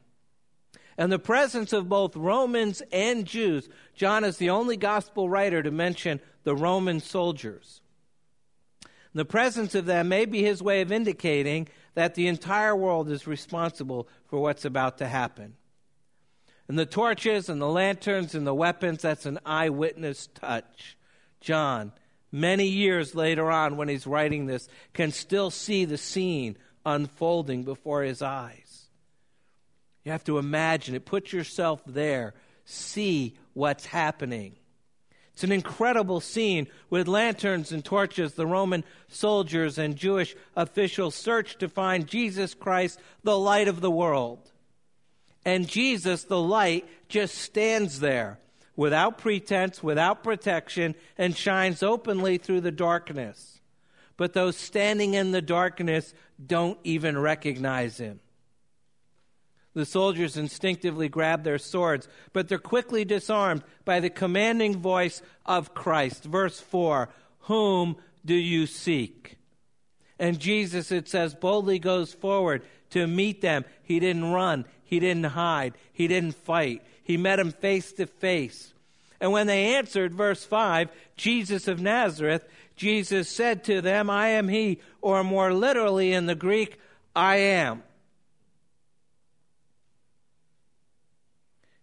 And 0.99 1.13
the 1.13 1.21
presence 1.21 1.73
of 1.73 1.89
both 1.89 2.17
Romans 2.17 2.83
and 2.91 3.25
Jews, 3.25 3.69
John 3.95 4.25
is 4.25 4.39
the 4.39 4.51
only 4.51 4.77
gospel 4.77 5.29
writer 5.29 5.63
to 5.63 5.71
mention 5.71 6.21
the 6.43 6.57
Roman 6.57 6.99
soldiers. 6.99 7.81
The 9.15 9.25
presence 9.25 9.77
of 9.77 9.87
them 9.87 10.09
may 10.09 10.25
be 10.25 10.43
his 10.43 10.61
way 10.61 10.81
of 10.81 10.91
indicating 10.91 11.69
that 11.95 12.17
the 12.17 12.27
entire 12.27 12.75
world 12.75 13.09
is 13.13 13.29
responsible 13.29 14.09
for 14.27 14.41
what's 14.41 14.65
about 14.65 14.99
to 14.99 15.07
happen. 15.07 15.55
And 16.69 16.79
the 16.79 16.87
torches 16.87 17.49
and 17.49 17.61
the 17.61 17.69
lanterns 17.69 18.35
and 18.35 18.47
the 18.47 18.55
weapons, 18.55 19.03
that's 19.03 19.27
an 19.27 19.39
eyewitness 19.45 20.29
touch. 20.29 20.97
John, 21.41 21.93
many 22.33 22.67
years 22.67 23.15
later 23.15 23.51
on, 23.51 23.77
when 23.77 23.89
he's 23.89 24.07
writing 24.07 24.47
this, 24.47 24.69
can 24.95 25.13
still 25.13 25.51
see 25.51 25.85
the 25.85 25.99
scene 25.99 26.57
unfolding 26.87 27.65
before 27.65 28.03
his 28.03 28.23
eyes. 28.23 28.89
You 30.05 30.13
have 30.13 30.25
to 30.25 30.39
imagine 30.39 30.95
it. 30.95 31.05
Put 31.05 31.33
yourself 31.33 31.83
there. 31.87 32.35
See 32.65 33.37
what's 33.53 33.87
happening. 33.87 34.57
It's 35.35 35.45
an 35.45 35.53
incredible 35.53 36.21
scene 36.21 36.69
with 36.91 37.09
lanterns 37.09 37.73
and 37.73 37.85
torches. 37.85 38.35
The 38.35 38.47
Roman 38.47 38.85
soldiers 39.09 39.79
and 39.79 39.97
Jewish 39.97 40.37
officials 40.55 41.15
search 41.15 41.59
to 41.59 41.69
find 41.69 42.07
Jesus 42.07 42.55
Christ, 42.55 43.01
the 43.23 43.37
light 43.37 43.67
of 43.67 43.81
the 43.81 43.91
world. 43.91 44.53
And 45.45 45.69
Jesus, 45.69 46.25
the 46.25 46.41
light, 46.41 46.89
just 47.09 47.37
stands 47.37 48.01
there 48.01 48.39
without 48.77 49.19
pretense, 49.19 49.83
without 49.83 50.25
protection, 50.25 50.95
and 51.17 51.37
shines 51.37 51.83
openly 51.83 52.39
through 52.39 52.61
the 52.61 52.73
darkness. 52.73 53.61
But 54.17 54.33
those 54.33 54.57
standing 54.57 55.15
in 55.15 55.33
the 55.33 55.43
darkness 55.43 56.15
don't 56.45 56.79
even 56.85 57.19
recognize 57.19 57.99
him. 57.99 58.21
The 59.75 59.85
soldiers 59.85 60.37
instinctively 60.37 61.09
grab 61.09 61.43
their 61.43 61.59
swords, 61.59 62.09
but 62.33 62.49
they're 62.49 62.59
quickly 62.59 63.05
disarmed 63.05 63.65
by 63.85 63.99
the 63.99 64.11
commanding 64.11 64.79
voice 64.79 65.21
of 65.45 65.75
Christ. 65.75 66.25
Verse 66.25 66.61
4 66.61 67.09
Whom 67.41 67.97
do 68.25 68.35
you 68.35 68.67
seek? 68.67 69.37
And 70.17 70.39
Jesus, 70.39 70.93
it 70.93 71.09
says, 71.09 71.35
boldly 71.35 71.81
goes 71.81 72.13
forward 72.13 72.63
to 72.91 73.07
meet 73.07 73.41
them. 73.41 73.65
He 73.83 74.01
didn't 74.01 74.33
run. 74.33 74.65
He 74.85 75.01
didn't 75.01 75.25
hide. 75.25 75.75
He 75.93 76.09
didn't 76.09 76.37
fight. 76.37 76.83
He 77.03 77.17
met 77.17 77.37
them 77.37 77.53
face 77.53 77.93
to 77.93 78.07
face. 78.07 78.73
And 79.21 79.33
when 79.33 79.47
they 79.47 79.75
answered, 79.75 80.15
verse 80.15 80.45
5, 80.45 80.89
Jesus 81.17 81.69
of 81.69 81.81
Nazareth, 81.81 82.47
Jesus 82.77 83.29
said 83.29 83.65
to 83.65 83.81
them, 83.81 84.11
I 84.11 84.29
am 84.29 84.49
he, 84.49 84.81
or 85.01 85.23
more 85.25 85.53
literally 85.53 86.13
in 86.13 86.27
the 86.27 86.35
Greek, 86.35 86.79
I 87.15 87.37
am. 87.37 87.83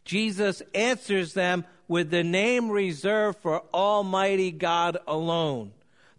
Jesus 0.04 0.62
answers 0.76 1.34
them 1.34 1.66
with 1.88 2.10
the 2.10 2.24
name 2.24 2.70
reserved 2.70 3.40
for 3.40 3.64
Almighty 3.74 4.52
God 4.52 4.98
alone, 5.08 5.72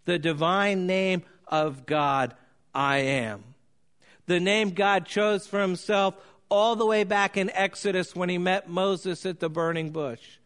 the 0.05 0.17
divine 0.17 0.87
name 0.87 1.23
of 1.47 1.85
God, 1.85 2.35
I 2.73 2.97
am. 2.97 3.52
The 4.25 4.39
name 4.39 4.71
God 4.71 5.05
chose 5.05 5.47
for 5.47 5.61
himself 5.61 6.15
all 6.49 6.75
the 6.75 6.85
way 6.85 7.03
back 7.03 7.35
in 7.35 7.49
Exodus 7.51 8.15
when 8.15 8.29
he 8.29 8.37
met 8.37 8.69
Moses 8.69 9.25
at 9.25 9.39
the 9.39 9.49
burning 9.49 9.89
bush. 9.89 10.37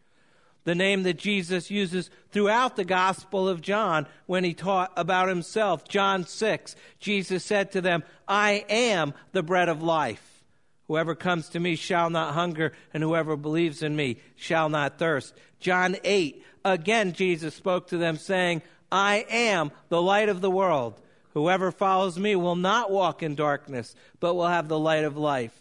The 0.64 0.74
name 0.74 1.04
that 1.04 1.18
Jesus 1.18 1.70
uses 1.70 2.10
throughout 2.30 2.76
the 2.76 2.84
Gospel 2.84 3.48
of 3.48 3.62
John 3.62 4.06
when 4.26 4.44
he 4.44 4.52
taught 4.52 4.92
about 4.96 5.28
himself. 5.28 5.88
John 5.88 6.26
6, 6.26 6.76
Jesus 6.98 7.44
said 7.44 7.72
to 7.72 7.80
them, 7.80 8.02
I 8.26 8.64
am 8.68 9.14
the 9.32 9.42
bread 9.42 9.68
of 9.68 9.82
life. 9.82 10.42
Whoever 10.88 11.14
comes 11.14 11.50
to 11.50 11.60
me 11.60 11.76
shall 11.76 12.10
not 12.10 12.34
hunger, 12.34 12.72
and 12.92 13.02
whoever 13.02 13.36
believes 13.36 13.82
in 13.82 13.94
me 13.94 14.18
shall 14.36 14.68
not 14.68 14.98
thirst. 14.98 15.34
John 15.60 15.96
8, 16.02 16.42
again 16.64 17.12
Jesus 17.12 17.54
spoke 17.54 17.88
to 17.88 17.98
them, 17.98 18.16
saying, 18.16 18.62
I 18.90 19.26
am 19.28 19.70
the 19.90 20.00
light 20.00 20.28
of 20.28 20.40
the 20.40 20.50
world. 20.50 21.00
Whoever 21.38 21.70
follows 21.70 22.18
me 22.18 22.34
will 22.34 22.56
not 22.56 22.90
walk 22.90 23.22
in 23.22 23.36
darkness, 23.36 23.94
but 24.18 24.34
will 24.34 24.48
have 24.48 24.66
the 24.66 24.76
light 24.76 25.04
of 25.04 25.16
life. 25.16 25.56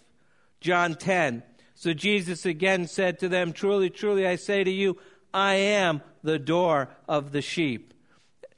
John 0.60 0.96
10. 0.96 1.44
So 1.76 1.94
Jesus 1.94 2.48
again 2.48 2.88
said 2.88 3.20
to 3.20 3.30
them, 3.30 3.54
Truly, 3.54 3.92
truly, 3.92 4.26
I 4.26 4.38
say 4.38 4.64
to 4.64 4.72
you, 4.72 4.98
I 5.32 5.54
am 5.54 6.02
the 6.24 6.40
door 6.40 6.90
of 7.08 7.32
the 7.32 7.44
sheep. 7.44 7.94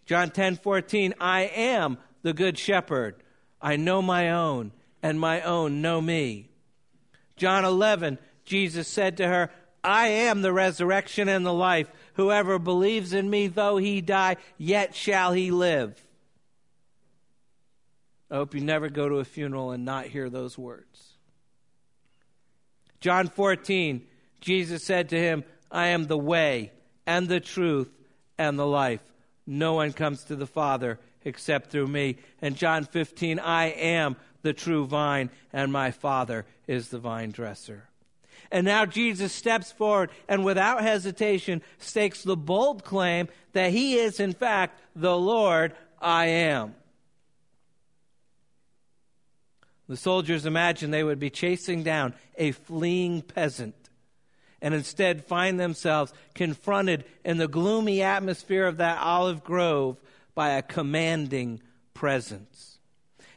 John 0.06 0.30
10 0.30 0.56
14, 0.56 1.14
I 1.20 1.42
am 1.42 1.98
the 2.22 2.32
good 2.32 2.58
shepherd. 2.58 3.22
I 3.62 3.76
know 3.76 4.02
my 4.02 4.30
own, 4.30 4.72
and 5.04 5.20
my 5.20 5.42
own 5.42 5.82
know 5.82 6.00
me. 6.00 6.48
John 7.36 7.66
11, 7.66 8.18
Jesus 8.46 8.88
said 8.88 9.18
to 9.18 9.28
her, 9.28 9.52
I 9.84 10.08
am 10.08 10.42
the 10.42 10.54
resurrection 10.54 11.28
and 11.28 11.46
the 11.46 11.52
life. 11.52 11.92
Whoever 12.14 12.60
believes 12.60 13.12
in 13.12 13.30
me, 13.30 13.48
though 13.48 13.76
he 13.76 14.00
die, 14.00 14.38
yet 14.58 14.96
shall 14.96 15.34
he 15.34 15.52
live. 15.52 16.02
I 18.32 18.36
hope 18.36 18.54
you 18.54 18.62
never 18.62 18.90
go 18.90 19.10
to 19.10 19.16
a 19.16 19.26
funeral 19.26 19.72
and 19.72 19.86
not 19.86 20.06
hear 20.06 20.30
those 20.30 20.58
words. 20.58 21.14
John 23.00 23.28
14, 23.28 24.06
Jesus 24.42 24.84
said 24.84 25.10
to 25.10 25.18
him, 25.18 25.44
I 25.72 25.88
am 25.88 26.08
the 26.08 26.18
way 26.18 26.72
and 27.06 27.28
the 27.28 27.40
truth 27.40 27.90
and 28.38 28.60
the 28.60 28.68
life. 28.68 29.02
No 29.48 29.74
one 29.74 29.94
comes 29.94 30.26
to 30.26 30.36
the 30.36 30.46
Father 30.46 31.00
except 31.24 31.72
through 31.72 31.88
me. 31.88 32.18
And 32.42 32.56
John 32.56 32.84
15, 32.84 33.40
I 33.40 33.68
am 33.68 34.16
the 34.42 34.54
true 34.54 34.86
vine, 34.86 35.30
and 35.52 35.72
my 35.72 35.92
Father 35.92 36.46
is 36.68 36.90
the 36.90 37.00
vine 37.00 37.32
dresser. 37.32 37.90
And 38.52 38.66
now 38.66 38.86
Jesus 38.86 39.32
steps 39.32 39.72
forward 39.72 40.10
and 40.28 40.44
without 40.44 40.82
hesitation 40.82 41.62
stakes 41.78 42.24
the 42.24 42.38
bold 42.38 42.84
claim 42.84 43.28
that 43.54 43.72
he 43.72 43.96
is, 43.96 44.20
in 44.20 44.34
fact, 44.34 44.80
the 44.96 45.18
Lord 45.18 45.74
I 46.02 46.28
am. 46.28 46.76
The 49.90 49.98
soldiers 49.98 50.46
imagined 50.46 50.94
they 50.94 51.04
would 51.04 51.20
be 51.20 51.32
chasing 51.32 51.82
down 51.82 52.14
a 52.38 52.52
fleeing 52.52 53.24
peasant 53.24 53.90
and 54.62 54.76
instead 54.76 55.26
find 55.26 55.60
themselves 55.60 56.14
confronted 56.36 57.06
in 57.26 57.40
the 57.40 57.48
gloomy 57.48 58.04
atmosphere 58.04 58.68
of 58.68 58.78
that 58.78 59.00
olive 59.02 59.44
grove 59.44 60.00
by 60.36 60.50
a 60.50 60.62
commanding 60.62 61.60
presence. 61.96 62.78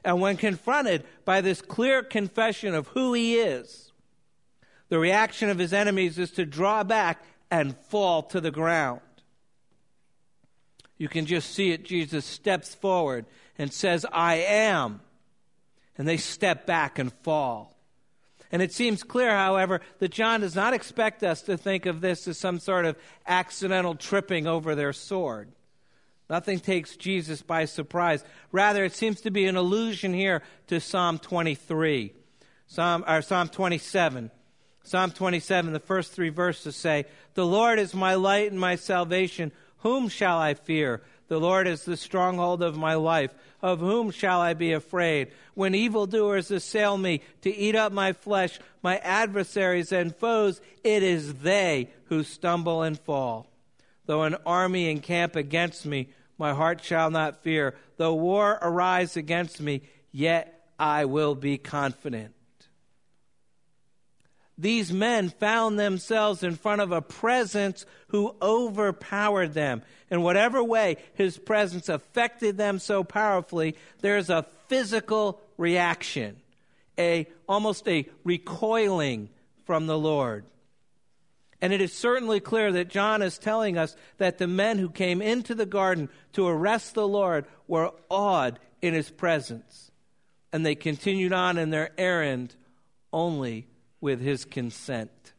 And 0.04 0.21
when 0.21 0.37
confronted 0.37 1.04
by 1.25 1.40
this 1.40 1.62
clear 1.62 2.02
confession 2.02 2.75
of 2.75 2.88
who 2.88 3.14
he 3.14 3.37
is, 3.37 3.90
the 4.90 4.99
reaction 4.99 5.49
of 5.49 5.59
his 5.59 5.73
enemies 5.73 6.18
is 6.18 6.32
to 6.32 6.44
draw 6.44 6.85
back 6.85 7.25
and 7.50 7.78
fall 7.87 8.25
to 8.25 8.42
the 8.42 8.50
ground. 8.50 9.00
You 10.99 11.09
can 11.09 11.25
just 11.25 11.54
see 11.54 11.73
it. 11.73 11.85
Jesus 11.85 12.26
steps 12.26 12.75
forward 12.75 13.25
and 13.56 13.73
says, 13.73 14.04
I 14.12 14.35
am 14.35 15.00
and 15.96 16.06
they 16.06 16.16
step 16.16 16.66
back 16.66 16.99
and 16.99 17.12
fall. 17.22 17.76
And 18.50 18.61
it 18.61 18.72
seems 18.72 19.02
clear, 19.02 19.30
however, 19.30 19.80
that 19.99 20.11
John 20.11 20.42
does 20.42 20.54
not 20.54 20.75
expect 20.75 21.22
us 21.22 21.40
to 21.42 21.56
think 21.56 21.87
of 21.87 22.02
this 22.02 22.28
as 22.28 22.38
some 22.38 22.58
sort 22.58 22.84
of 22.84 22.96
accidental 23.26 23.94
tripping 23.94 24.46
over 24.46 24.75
their 24.75 24.92
sword. 24.92 25.50
Nothing 26.28 26.61
takes 26.61 26.96
Jesus 26.96 27.42
by 27.42 27.64
surprise. 27.64 28.25
Rather, 28.52 28.84
it 28.84 28.94
seems 28.94 29.22
to 29.22 29.30
be 29.30 29.46
an 29.46 29.56
allusion 29.56 30.12
here 30.12 30.42
to 30.66 30.80
Psalm 30.80 31.18
23, 31.18 32.12
Psalm, 32.66 33.04
or 33.08 33.22
Psalm 33.22 33.49
27. 33.49 34.30
Psalm 34.84 35.11
27, 35.11 35.72
the 35.72 35.80
first 35.80 36.12
three 36.12 36.28
verses 36.28 36.76
say, 36.76 37.06
The 37.34 37.46
Lord 37.46 37.78
is 37.78 37.94
my 37.94 38.14
light 38.14 38.50
and 38.50 38.61
my 38.61 38.76
salvation. 38.76 39.52
Whom 39.78 40.08
shall 40.08 40.38
I 40.38 40.54
fear? 40.54 41.02
The 41.32 41.40
Lord 41.40 41.66
is 41.66 41.86
the 41.86 41.96
stronghold 41.96 42.62
of 42.62 42.76
my 42.76 42.92
life. 42.92 43.32
Of 43.62 43.80
whom 43.80 44.10
shall 44.10 44.42
I 44.42 44.52
be 44.52 44.74
afraid? 44.74 45.28
When 45.54 45.74
evildoers 45.74 46.50
assail 46.50 46.98
me 46.98 47.22
to 47.40 47.50
eat 47.50 47.74
up 47.74 47.90
my 47.90 48.12
flesh, 48.12 48.60
my 48.82 48.98
adversaries 48.98 49.92
and 49.92 50.14
foes, 50.14 50.60
it 50.84 51.02
is 51.02 51.36
they 51.36 51.88
who 52.10 52.22
stumble 52.22 52.82
and 52.82 53.00
fall. 53.00 53.46
Though 54.04 54.24
an 54.24 54.36
army 54.44 54.90
encamp 54.90 55.34
against 55.34 55.86
me, 55.86 56.10
my 56.36 56.52
heart 56.52 56.84
shall 56.84 57.10
not 57.10 57.42
fear. 57.42 57.76
Though 57.96 58.12
war 58.12 58.58
arise 58.60 59.16
against 59.16 59.58
me, 59.58 59.84
yet 60.10 60.68
I 60.78 61.06
will 61.06 61.34
be 61.34 61.56
confident 61.56 62.34
these 64.59 64.92
men 64.92 65.30
found 65.30 65.78
themselves 65.78 66.42
in 66.42 66.56
front 66.56 66.82
of 66.82 66.92
a 66.92 67.02
presence 67.02 67.87
who 68.09 68.37
overpowered 68.42 69.54
them. 69.54 69.82
In 70.11 70.23
whatever 70.23 70.62
way 70.62 70.99
his 71.14 71.38
presence 71.38 71.88
affected 71.88 72.56
them 72.59 72.78
so 72.78 73.02
powerfully, 73.02 73.76
there's 74.00 74.28
a 74.28 74.47
physical 74.68 75.40
reaction, 75.56 76.37
a 76.99 77.26
almost 77.49 77.88
a 77.88 78.09
recoiling 78.25 79.30
from 79.64 79.87
the 79.87 79.99
Lord. 79.99 80.44
And 81.62 81.73
it 81.73 81.80
is 81.80 81.92
certainly 81.92 82.40
clear 82.40 82.73
that 82.73 82.88
John 82.88 83.23
is 83.23 83.38
telling 83.38 83.78
us 83.78 83.97
that 84.18 84.38
the 84.38 84.49
men 84.49 84.78
who 84.78 84.90
came 84.90 85.23
into 85.23 85.54
the 85.54 85.64
garden 85.64 86.11
to 86.32 86.47
arrest 86.47 86.94
the 86.94 87.06
Lord 87.06 87.47
were 87.68 87.92
awed 88.11 88.59
in 88.82 88.94
his 88.94 89.11
presence. 89.11 89.90
And 90.52 90.66
they 90.66 90.75
continued 90.75 91.32
on 91.32 91.56
in 91.56 91.71
their 91.71 91.90
errand 91.97 92.54
only 93.12 93.68
with 94.02 94.21
his 94.21 94.44
consent. 94.44 95.32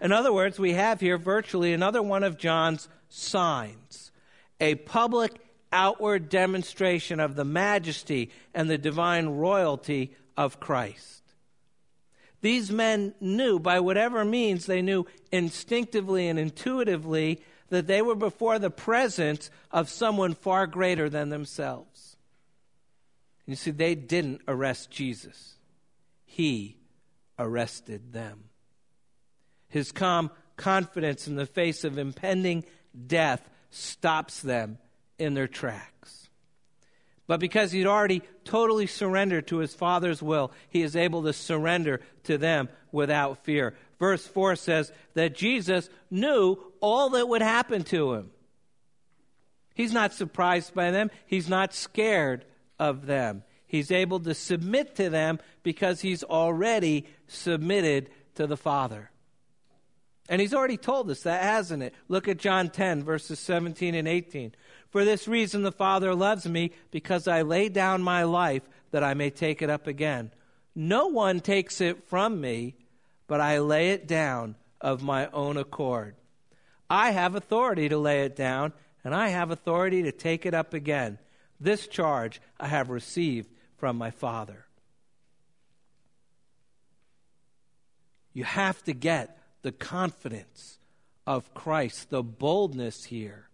In 0.00 0.12
other 0.12 0.32
words, 0.32 0.58
we 0.58 0.72
have 0.72 1.00
here 1.00 1.18
virtually 1.18 1.74
another 1.74 2.02
one 2.02 2.22
of 2.22 2.38
John's 2.38 2.88
signs 3.10 4.10
a 4.58 4.74
public 4.74 5.32
outward 5.70 6.30
demonstration 6.30 7.20
of 7.20 7.34
the 7.34 7.44
majesty 7.44 8.30
and 8.54 8.70
the 8.70 8.78
divine 8.78 9.26
royalty 9.26 10.16
of 10.34 10.58
Christ. 10.60 11.22
These 12.40 12.70
men 12.70 13.14
knew, 13.20 13.58
by 13.58 13.80
whatever 13.80 14.24
means 14.24 14.64
they 14.64 14.80
knew 14.80 15.04
instinctively 15.32 16.28
and 16.28 16.38
intuitively, 16.38 17.42
that 17.68 17.86
they 17.86 18.00
were 18.00 18.14
before 18.14 18.58
the 18.58 18.70
presence 18.70 19.50
of 19.70 19.90
someone 19.90 20.32
far 20.32 20.66
greater 20.66 21.10
than 21.10 21.28
themselves. 21.28 22.16
You 23.46 23.56
see, 23.56 23.72
they 23.72 23.94
didn't 23.94 24.40
arrest 24.48 24.90
Jesus, 24.90 25.56
He 26.24 26.75
arrested 27.38 28.12
them. 28.12 28.44
His 29.68 29.92
calm 29.92 30.30
confidence 30.56 31.26
in 31.26 31.36
the 31.36 31.46
face 31.46 31.84
of 31.84 31.98
impending 31.98 32.64
death 33.06 33.48
stops 33.70 34.40
them 34.40 34.78
in 35.18 35.34
their 35.34 35.48
tracks. 35.48 36.28
But 37.26 37.40
because 37.40 37.72
he'd 37.72 37.86
already 37.86 38.22
totally 38.44 38.86
surrendered 38.86 39.48
to 39.48 39.58
his 39.58 39.74
Father's 39.74 40.22
will, 40.22 40.52
he 40.68 40.82
is 40.82 40.94
able 40.94 41.24
to 41.24 41.32
surrender 41.32 42.00
to 42.24 42.38
them 42.38 42.68
without 42.92 43.44
fear. 43.44 43.74
Verse 43.98 44.24
4 44.26 44.56
says 44.56 44.92
that 45.14 45.34
Jesus 45.34 45.90
knew 46.10 46.56
all 46.80 47.10
that 47.10 47.28
would 47.28 47.42
happen 47.42 47.82
to 47.84 48.14
him. 48.14 48.30
He's 49.74 49.92
not 49.92 50.14
surprised 50.14 50.72
by 50.72 50.90
them, 50.90 51.10
he's 51.26 51.48
not 51.48 51.74
scared 51.74 52.44
of 52.78 53.06
them. 53.06 53.42
He's 53.66 53.90
able 53.90 54.20
to 54.20 54.34
submit 54.34 54.94
to 54.96 55.10
them 55.10 55.40
because 55.62 56.00
he's 56.00 56.22
already 56.22 57.06
submitted 57.26 58.10
to 58.36 58.46
the 58.46 58.56
Father. 58.56 59.10
And 60.28 60.40
he's 60.40 60.54
already 60.54 60.76
told 60.76 61.10
us 61.10 61.22
that, 61.22 61.42
hasn't 61.42 61.82
it? 61.82 61.94
Look 62.08 62.28
at 62.28 62.38
John 62.38 62.68
10, 62.68 63.04
verses 63.04 63.38
17 63.38 63.94
and 63.94 64.08
18. 64.08 64.54
For 64.90 65.04
this 65.04 65.28
reason 65.28 65.62
the 65.62 65.72
Father 65.72 66.14
loves 66.14 66.46
me, 66.46 66.72
because 66.90 67.28
I 67.28 67.42
lay 67.42 67.68
down 67.68 68.02
my 68.02 68.24
life 68.24 68.62
that 68.90 69.04
I 69.04 69.14
may 69.14 69.30
take 69.30 69.62
it 69.62 69.70
up 69.70 69.86
again. 69.86 70.32
No 70.74 71.06
one 71.06 71.40
takes 71.40 71.80
it 71.80 72.08
from 72.08 72.40
me, 72.40 72.76
but 73.26 73.40
I 73.40 73.58
lay 73.58 73.90
it 73.90 74.06
down 74.06 74.56
of 74.80 75.02
my 75.02 75.28
own 75.28 75.56
accord. 75.56 76.16
I 76.88 77.10
have 77.10 77.34
authority 77.34 77.88
to 77.88 77.98
lay 77.98 78.22
it 78.22 78.36
down, 78.36 78.72
and 79.04 79.14
I 79.14 79.28
have 79.28 79.50
authority 79.50 80.02
to 80.04 80.12
take 80.12 80.46
it 80.46 80.54
up 80.54 80.74
again. 80.74 81.18
This 81.60 81.86
charge 81.86 82.40
I 82.60 82.66
have 82.68 82.90
received 82.90 83.50
from 83.76 83.96
my 83.96 84.10
Father. 84.10 84.66
You 88.32 88.44
have 88.44 88.82
to 88.84 88.92
get 88.92 89.38
the 89.62 89.72
confidence 89.72 90.78
of 91.26 91.52
Christ, 91.54 92.10
the 92.10 92.22
boldness 92.22 93.04
here. 93.04 93.48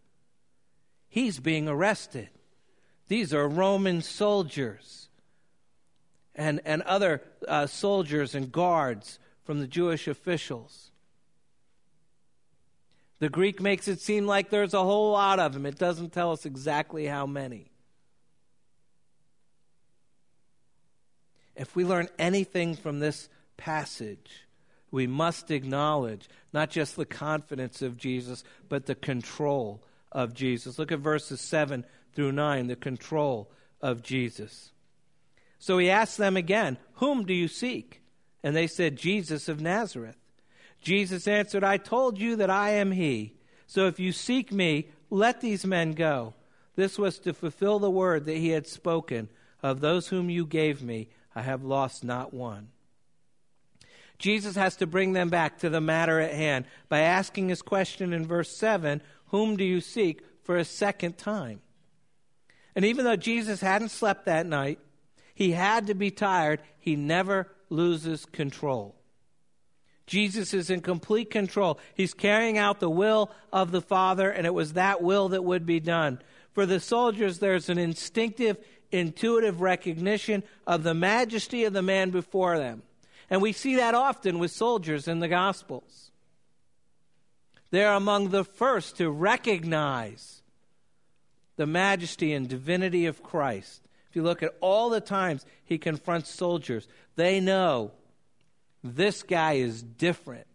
He's 1.08 1.40
being 1.40 1.68
arrested. 1.68 2.30
These 3.08 3.34
are 3.34 3.48
Roman 3.48 4.02
soldiers 4.02 5.08
and, 6.34 6.60
and 6.64 6.82
other 6.82 7.22
uh, 7.46 7.66
soldiers 7.66 8.34
and 8.34 8.50
guards 8.50 9.18
from 9.44 9.60
the 9.60 9.66
Jewish 9.66 10.08
officials. 10.08 10.90
The 13.18 13.28
Greek 13.28 13.60
makes 13.60 13.86
it 13.88 14.00
seem 14.00 14.26
like 14.26 14.50
there's 14.50 14.74
a 14.74 14.82
whole 14.82 15.12
lot 15.12 15.38
of 15.38 15.52
them. 15.52 15.66
It 15.66 15.78
doesn't 15.78 16.12
tell 16.12 16.32
us 16.32 16.44
exactly 16.44 17.06
how 17.06 17.26
many. 17.26 17.71
If 21.56 21.76
we 21.76 21.84
learn 21.84 22.08
anything 22.18 22.74
from 22.74 23.00
this 23.00 23.28
passage, 23.56 24.46
we 24.90 25.06
must 25.06 25.50
acknowledge 25.50 26.28
not 26.52 26.70
just 26.70 26.96
the 26.96 27.06
confidence 27.06 27.82
of 27.82 27.96
Jesus, 27.96 28.44
but 28.68 28.86
the 28.86 28.94
control 28.94 29.82
of 30.10 30.34
Jesus. 30.34 30.78
Look 30.78 30.92
at 30.92 30.98
verses 30.98 31.40
7 31.40 31.84
through 32.14 32.32
9, 32.32 32.66
the 32.66 32.76
control 32.76 33.50
of 33.80 34.02
Jesus. 34.02 34.70
So 35.58 35.78
he 35.78 35.90
asked 35.90 36.18
them 36.18 36.36
again, 36.36 36.76
Whom 36.94 37.24
do 37.24 37.32
you 37.32 37.48
seek? 37.48 38.02
And 38.42 38.54
they 38.54 38.66
said, 38.66 38.96
Jesus 38.96 39.48
of 39.48 39.60
Nazareth. 39.60 40.16
Jesus 40.82 41.28
answered, 41.28 41.62
I 41.64 41.76
told 41.76 42.18
you 42.18 42.36
that 42.36 42.50
I 42.50 42.70
am 42.70 42.90
he. 42.90 43.34
So 43.66 43.86
if 43.86 44.00
you 44.00 44.12
seek 44.12 44.52
me, 44.52 44.88
let 45.08 45.40
these 45.40 45.64
men 45.64 45.92
go. 45.92 46.34
This 46.74 46.98
was 46.98 47.18
to 47.20 47.32
fulfill 47.32 47.78
the 47.78 47.90
word 47.90 48.24
that 48.24 48.36
he 48.36 48.48
had 48.48 48.66
spoken 48.66 49.28
of 49.62 49.80
those 49.80 50.08
whom 50.08 50.28
you 50.28 50.44
gave 50.44 50.82
me. 50.82 51.08
I 51.34 51.42
have 51.42 51.64
lost 51.64 52.04
not 52.04 52.32
one. 52.34 52.68
Jesus 54.18 54.54
has 54.54 54.76
to 54.76 54.86
bring 54.86 55.12
them 55.12 55.30
back 55.30 55.58
to 55.58 55.70
the 55.70 55.80
matter 55.80 56.20
at 56.20 56.32
hand 56.32 56.66
by 56.88 57.00
asking 57.00 57.48
his 57.48 57.62
question 57.62 58.12
in 58.12 58.26
verse 58.26 58.56
7 58.56 59.02
Whom 59.26 59.56
do 59.56 59.64
you 59.64 59.80
seek 59.80 60.22
for 60.44 60.56
a 60.56 60.64
second 60.64 61.18
time? 61.18 61.60
And 62.74 62.84
even 62.84 63.04
though 63.04 63.16
Jesus 63.16 63.60
hadn't 63.60 63.90
slept 63.90 64.26
that 64.26 64.46
night, 64.46 64.78
he 65.34 65.52
had 65.52 65.88
to 65.88 65.94
be 65.94 66.10
tired, 66.10 66.62
he 66.78 66.96
never 66.96 67.48
loses 67.68 68.24
control. 68.26 68.94
Jesus 70.06 70.52
is 70.52 70.68
in 70.68 70.80
complete 70.80 71.30
control. 71.30 71.78
He's 71.94 72.14
carrying 72.14 72.58
out 72.58 72.80
the 72.80 72.90
will 72.90 73.30
of 73.52 73.70
the 73.70 73.80
Father, 73.80 74.30
and 74.30 74.46
it 74.46 74.54
was 74.54 74.74
that 74.74 75.02
will 75.02 75.30
that 75.30 75.44
would 75.44 75.64
be 75.64 75.80
done. 75.80 76.18
For 76.52 76.66
the 76.66 76.80
soldiers, 76.80 77.38
there's 77.38 77.68
an 77.68 77.78
instinctive, 77.78 78.58
intuitive 78.92 79.60
recognition 79.60 80.42
of 80.66 80.82
the 80.82 80.94
majesty 80.94 81.64
of 81.64 81.72
the 81.72 81.82
man 81.82 82.10
before 82.10 82.58
them. 82.58 82.82
And 83.30 83.40
we 83.40 83.52
see 83.52 83.76
that 83.76 83.94
often 83.94 84.38
with 84.38 84.50
soldiers 84.50 85.08
in 85.08 85.20
the 85.20 85.28
Gospels. 85.28 86.10
They're 87.70 87.94
among 87.94 88.28
the 88.28 88.44
first 88.44 88.98
to 88.98 89.10
recognize 89.10 90.42
the 91.56 91.66
majesty 91.66 92.32
and 92.34 92.48
divinity 92.48 93.06
of 93.06 93.22
Christ. 93.22 93.80
If 94.10 94.16
you 94.16 94.22
look 94.22 94.42
at 94.42 94.54
all 94.60 94.90
the 94.90 95.00
times 95.00 95.46
he 95.64 95.78
confronts 95.78 96.28
soldiers, 96.28 96.86
they 97.16 97.40
know 97.40 97.92
this 98.84 99.22
guy 99.22 99.54
is 99.54 99.82
different. 99.82 100.46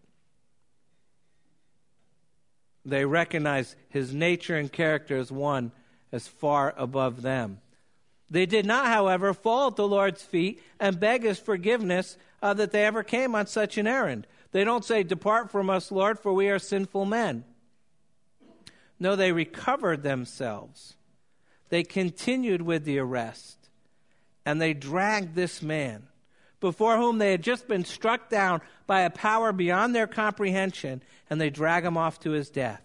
They 2.85 3.03
recognize 3.03 3.75
his 3.89 4.13
nature 4.13 4.55
and 4.55 4.71
character 4.71 5.17
as 5.17 5.31
one 5.31 5.71
as 6.11 6.27
far 6.27 6.73
above 6.77 7.21
them. 7.21 7.59
They 8.29 8.45
did 8.45 8.65
not, 8.65 8.87
however, 8.87 9.33
fall 9.33 9.67
at 9.67 9.75
the 9.75 9.87
Lord's 9.87 10.21
feet 10.21 10.61
and 10.79 10.99
beg 10.99 11.23
his 11.23 11.39
forgiveness 11.39 12.17
uh, 12.41 12.53
that 12.55 12.71
they 12.71 12.85
ever 12.85 13.03
came 13.03 13.35
on 13.35 13.47
such 13.47 13.77
an 13.77 13.87
errand. 13.87 14.27
They 14.51 14.63
don't 14.63 14.85
say, 14.85 15.03
Depart 15.03 15.49
from 15.49 15.69
us, 15.69 15.91
Lord, 15.91 16.19
for 16.19 16.33
we 16.33 16.49
are 16.49 16.59
sinful 16.59 17.05
men. 17.05 17.45
No, 18.99 19.15
they 19.15 19.31
recovered 19.31 20.03
themselves. 20.03 20.95
They 21.69 21.83
continued 21.83 22.61
with 22.61 22.85
the 22.85 22.99
arrest, 22.99 23.69
and 24.45 24.61
they 24.61 24.73
dragged 24.73 25.35
this 25.35 25.61
man, 25.61 26.07
before 26.59 26.97
whom 26.97 27.17
they 27.17 27.31
had 27.31 27.43
just 27.43 27.67
been 27.67 27.85
struck 27.85 28.29
down 28.29 28.61
by 28.87 29.01
a 29.01 29.09
power 29.09 29.51
beyond 29.51 29.93
their 29.93 30.07
comprehension, 30.07 31.03
and 31.29 31.39
they 31.39 31.49
drag 31.49 31.85
him 31.85 31.97
off 31.97 32.19
to 32.21 32.31
his 32.31 32.49
death. 32.49 32.81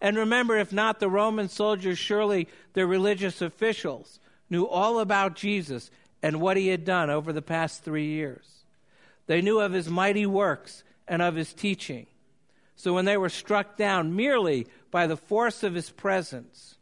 And 0.00 0.16
remember, 0.16 0.56
if 0.56 0.72
not 0.72 0.98
the 0.98 1.10
Roman 1.10 1.48
soldiers, 1.48 1.98
surely 1.98 2.48
the 2.72 2.86
religious 2.86 3.42
officials 3.42 4.18
knew 4.50 4.66
all 4.66 4.98
about 4.98 5.36
Jesus 5.36 5.90
and 6.22 6.40
what 6.40 6.56
he 6.56 6.68
had 6.68 6.84
done 6.84 7.08
over 7.08 7.32
the 7.32 7.42
past 7.42 7.82
three 7.82 8.08
years. 8.08 8.46
They 9.26 9.40
knew 9.40 9.60
of 9.60 9.72
his 9.72 9.88
mighty 9.88 10.26
works 10.26 10.82
and 11.08 11.22
of 11.22 11.36
his 11.36 11.54
teaching. 11.54 12.06
So 12.76 12.92
when 12.92 13.04
they 13.04 13.16
were 13.16 13.28
struck 13.28 13.76
down 13.76 14.16
merely 14.16 14.66
by 14.90 15.06
the 15.06 15.16
force 15.16 15.62
of 15.62 15.74
his 15.74 15.90
presence, 15.90 16.76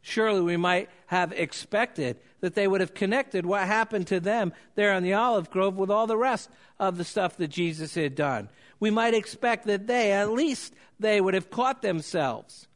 surely 0.00 0.40
we 0.40 0.56
might 0.56 0.88
have 1.06 1.32
expected 1.32 2.18
that 2.40 2.54
they 2.54 2.68
would 2.68 2.80
have 2.80 2.94
connected 2.94 3.44
what 3.44 3.66
happened 3.66 4.06
to 4.08 4.20
them 4.20 4.52
there 4.74 4.94
in 4.94 5.02
the 5.02 5.14
olive 5.14 5.50
grove 5.50 5.76
with 5.76 5.90
all 5.90 6.06
the 6.06 6.16
rest 6.16 6.50
of 6.78 6.96
the 6.96 7.04
stuff 7.04 7.36
that 7.36 7.48
Jesus 7.48 7.94
had 7.94 8.14
done. 8.14 8.48
We 8.78 8.90
might 8.90 9.14
expect 9.14 9.66
that 9.66 9.86
they, 9.86 10.12
at 10.12 10.32
least 10.32 10.74
they 10.98 11.20
would 11.20 11.34
have 11.34 11.50
caught 11.50 11.82
themselves, 11.82 12.66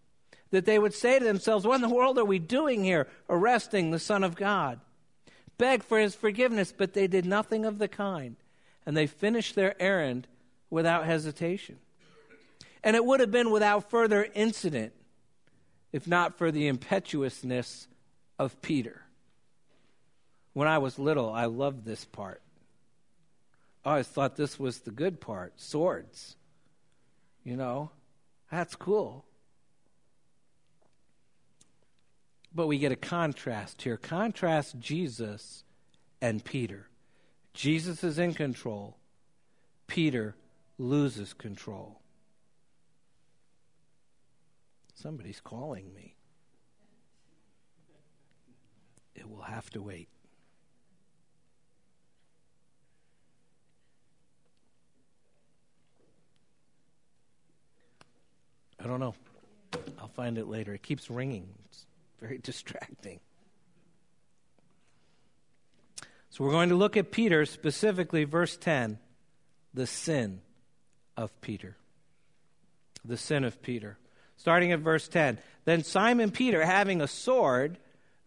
that 0.54 0.64
they 0.66 0.78
would 0.78 0.94
say 0.94 1.18
to 1.18 1.24
themselves, 1.24 1.66
What 1.66 1.76
in 1.76 1.82
the 1.82 1.94
world 1.94 2.18
are 2.18 2.24
we 2.24 2.38
doing 2.38 2.82
here, 2.82 3.06
arresting 3.28 3.90
the 3.90 3.98
Son 3.98 4.24
of 4.24 4.34
God? 4.36 4.80
Beg 5.58 5.82
for 5.82 5.98
his 5.98 6.14
forgiveness, 6.14 6.72
but 6.76 6.94
they 6.94 7.06
did 7.06 7.26
nothing 7.26 7.64
of 7.64 7.78
the 7.78 7.88
kind 7.88 8.36
and 8.86 8.96
they 8.96 9.06
finished 9.06 9.54
their 9.54 9.80
errand 9.80 10.26
without 10.70 11.06
hesitation. 11.06 11.78
And 12.82 12.96
it 12.96 13.04
would 13.04 13.20
have 13.20 13.30
been 13.30 13.50
without 13.50 13.90
further 13.90 14.26
incident 14.34 14.92
if 15.92 16.08
not 16.08 16.36
for 16.36 16.50
the 16.50 16.66
impetuousness 16.66 17.86
of 18.38 18.60
Peter. 18.60 19.02
When 20.52 20.66
I 20.66 20.78
was 20.78 20.98
little, 20.98 21.32
I 21.32 21.44
loved 21.44 21.84
this 21.84 22.04
part. 22.04 22.42
I 23.84 23.90
always 23.90 24.08
thought 24.08 24.36
this 24.36 24.58
was 24.58 24.80
the 24.80 24.90
good 24.90 25.20
part 25.20 25.52
swords. 25.60 26.36
You 27.44 27.56
know, 27.56 27.90
that's 28.50 28.74
cool. 28.74 29.24
But 32.54 32.68
we 32.68 32.78
get 32.78 32.92
a 32.92 32.96
contrast 32.96 33.82
here. 33.82 33.96
Contrast 33.96 34.78
Jesus 34.78 35.64
and 36.20 36.44
Peter. 36.44 36.88
Jesus 37.52 38.04
is 38.04 38.18
in 38.18 38.34
control. 38.34 38.96
Peter 39.86 40.36
loses 40.78 41.32
control. 41.34 42.00
Somebody's 44.94 45.40
calling 45.40 45.92
me. 45.92 46.14
It 49.14 49.28
will 49.28 49.42
have 49.42 49.68
to 49.70 49.82
wait. 49.82 50.08
I 58.84 58.86
don't 58.86 59.00
know. 59.00 59.14
I'll 59.98 60.08
find 60.08 60.36
it 60.36 60.46
later. 60.46 60.74
It 60.74 60.82
keeps 60.82 61.10
ringing. 61.10 61.48
It's 61.66 61.86
very 62.20 62.38
distracting. 62.42 63.20
So 66.31 66.42
we're 66.42 66.50
going 66.50 66.70
to 66.70 66.74
look 66.74 66.96
at 66.96 67.12
Peter, 67.12 67.46
specifically 67.46 68.24
verse 68.24 68.57
10, 68.57 68.98
the 69.72 69.87
sin 69.87 70.40
of 71.16 71.40
Peter. 71.40 71.77
The 73.05 73.16
sin 73.16 73.44
of 73.44 73.62
Peter. 73.62 73.98
Starting 74.37 74.72
at 74.72 74.81
verse 74.81 75.07
10. 75.07 75.38
Then 75.64 75.85
Simon 75.85 76.33
Peter, 76.33 76.64
having 76.64 77.00
a 77.00 77.07
sword, 77.07 77.79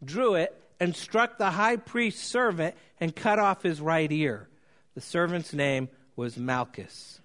drew 0.01 0.35
it 0.35 0.55
and 0.79 0.95
struck 0.95 1.37
the 1.37 1.51
high 1.51 1.75
priest's 1.75 2.23
servant 2.23 2.75
and 2.99 3.15
cut 3.15 3.39
off 3.39 3.63
his 3.63 3.81
right 3.81 4.11
ear. 4.11 4.47
The 4.95 5.01
servant's 5.01 5.53
name 5.53 5.89
was 6.15 6.37
Malchus. 6.37 7.19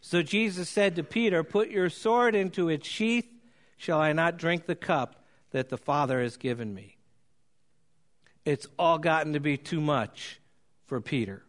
So 0.00 0.22
Jesus 0.22 0.68
said 0.68 0.96
to 0.96 1.02
Peter, 1.02 1.42
Put 1.42 1.70
your 1.70 1.88
sword 1.88 2.34
into 2.34 2.68
its 2.68 2.86
sheath. 2.86 3.26
Shall 3.76 4.00
I 4.00 4.12
not 4.12 4.36
drink 4.36 4.66
the 4.66 4.74
cup 4.74 5.19
that 5.50 5.68
the 5.68 5.78
Father 5.78 6.20
has 6.20 6.36
given 6.36 6.74
me? 6.74 6.96
it's 8.44 8.66
all 8.78 8.98
gotten 8.98 9.34
to 9.34 9.40
be 9.40 9.56
too 9.56 9.80
much 9.80 10.40
for 10.86 11.00
Peter. 11.00 11.42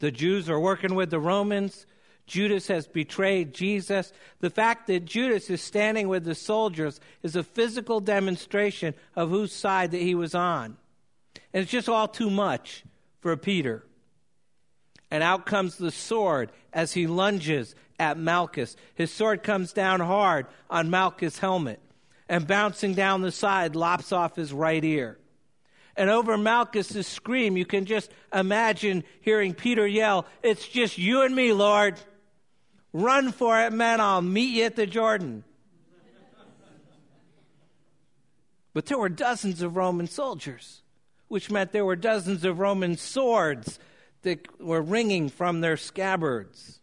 The 0.00 0.10
Jews 0.10 0.48
are 0.48 0.60
working 0.60 0.94
with 0.94 1.10
the 1.10 1.20
Romans. 1.20 1.86
Judas 2.26 2.68
has 2.68 2.86
betrayed 2.86 3.54
Jesus. 3.54 4.12
The 4.40 4.50
fact 4.50 4.86
that 4.86 5.04
Judas 5.04 5.50
is 5.50 5.62
standing 5.62 6.08
with 6.08 6.24
the 6.24 6.34
soldiers 6.34 7.00
is 7.22 7.36
a 7.36 7.42
physical 7.42 8.00
demonstration 8.00 8.94
of 9.16 9.30
whose 9.30 9.52
side 9.52 9.90
that 9.90 10.00
he 10.00 10.14
was 10.14 10.34
on. 10.34 10.76
And 11.52 11.62
it's 11.62 11.72
just 11.72 11.88
all 11.88 12.08
too 12.08 12.30
much 12.30 12.84
for 13.20 13.36
Peter. 13.36 13.84
And 15.10 15.22
out 15.22 15.46
comes 15.46 15.76
the 15.76 15.90
sword 15.90 16.52
as 16.72 16.92
he 16.92 17.06
lunges 17.06 17.74
at 17.98 18.18
Malchus. 18.18 18.76
His 18.94 19.10
sword 19.10 19.42
comes 19.42 19.72
down 19.72 20.00
hard 20.00 20.46
on 20.70 20.90
Malchus' 20.90 21.38
helmet 21.38 21.80
and 22.28 22.46
bouncing 22.46 22.94
down 22.94 23.22
the 23.22 23.32
side 23.32 23.74
lops 23.74 24.12
off 24.12 24.36
his 24.36 24.52
right 24.52 24.84
ear. 24.84 25.18
And 25.96 26.10
over 26.10 26.38
Malchus's 26.38 27.06
scream, 27.06 27.56
you 27.56 27.66
can 27.66 27.84
just 27.84 28.10
imagine 28.32 29.02
hearing 29.20 29.54
Peter 29.54 29.86
yell, 29.86 30.26
It's 30.42 30.68
just 30.68 30.96
you 30.96 31.22
and 31.22 31.34
me, 31.34 31.52
Lord. 31.52 31.98
Run 32.92 33.32
for 33.32 33.60
it, 33.60 33.72
man. 33.72 34.00
I'll 34.00 34.22
meet 34.22 34.54
you 34.54 34.64
at 34.64 34.76
the 34.76 34.86
Jordan. 34.86 35.44
But 38.72 38.86
there 38.86 38.98
were 38.98 39.08
dozens 39.08 39.60
of 39.60 39.76
Roman 39.76 40.06
soldiers, 40.06 40.82
which 41.26 41.50
meant 41.50 41.72
there 41.72 41.84
were 41.84 41.96
dozens 41.96 42.44
of 42.44 42.60
Roman 42.60 42.96
swords 42.96 43.80
that 44.22 44.60
were 44.60 44.80
ringing 44.80 45.28
from 45.28 45.60
their 45.60 45.76
scabbards. 45.76 46.78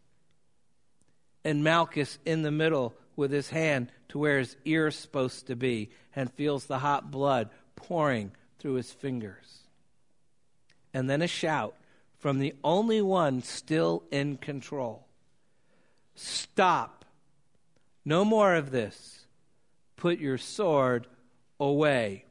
And 1.46 1.64
Malchus 1.64 2.20
in 2.26 2.42
the 2.42 2.52
middle 2.52 2.96
with 3.16 3.32
his 3.32 3.50
hand 3.50 3.92
to 4.16 4.20
where 4.20 4.40
his 4.40 4.56
ear's 4.64 4.96
supposed 4.96 5.48
to 5.48 5.58
be 5.58 5.90
and 6.16 6.32
feels 6.32 6.68
the 6.68 6.80
hot 6.80 7.12
blood 7.12 7.50
pouring 7.76 8.32
through 8.60 8.76
his 8.76 8.90
fingers. 8.94 9.64
And 10.94 11.10
then 11.10 11.22
a 11.22 11.28
shout 11.28 11.76
from 12.20 12.40
the 12.40 12.54
only 12.64 13.02
one 13.02 13.44
still 13.44 14.04
in 14.12 14.38
control 14.38 15.06
Stop. 16.16 17.04
No 18.06 18.24
more 18.24 18.56
of 18.56 18.72
this. 18.72 19.26
Put 19.98 20.20
your 20.20 20.38
sword 20.38 21.08
away. 21.60 22.24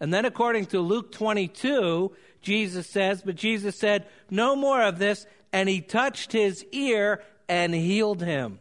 And 0.00 0.12
then, 0.12 0.24
according 0.24 0.66
to 0.66 0.80
Luke 0.80 1.12
22, 1.12 2.16
Jesus 2.42 2.88
says, 2.88 3.22
But 3.22 3.36
Jesus 3.36 3.78
said, 3.78 4.08
No 4.28 4.56
more 4.56 4.82
of 4.82 4.98
this. 4.98 5.24
And 5.52 5.68
he 5.68 5.82
touched 5.82 6.32
his 6.32 6.64
ear 6.72 7.22
and 7.48 7.72
healed 7.72 8.22
him. 8.22 8.58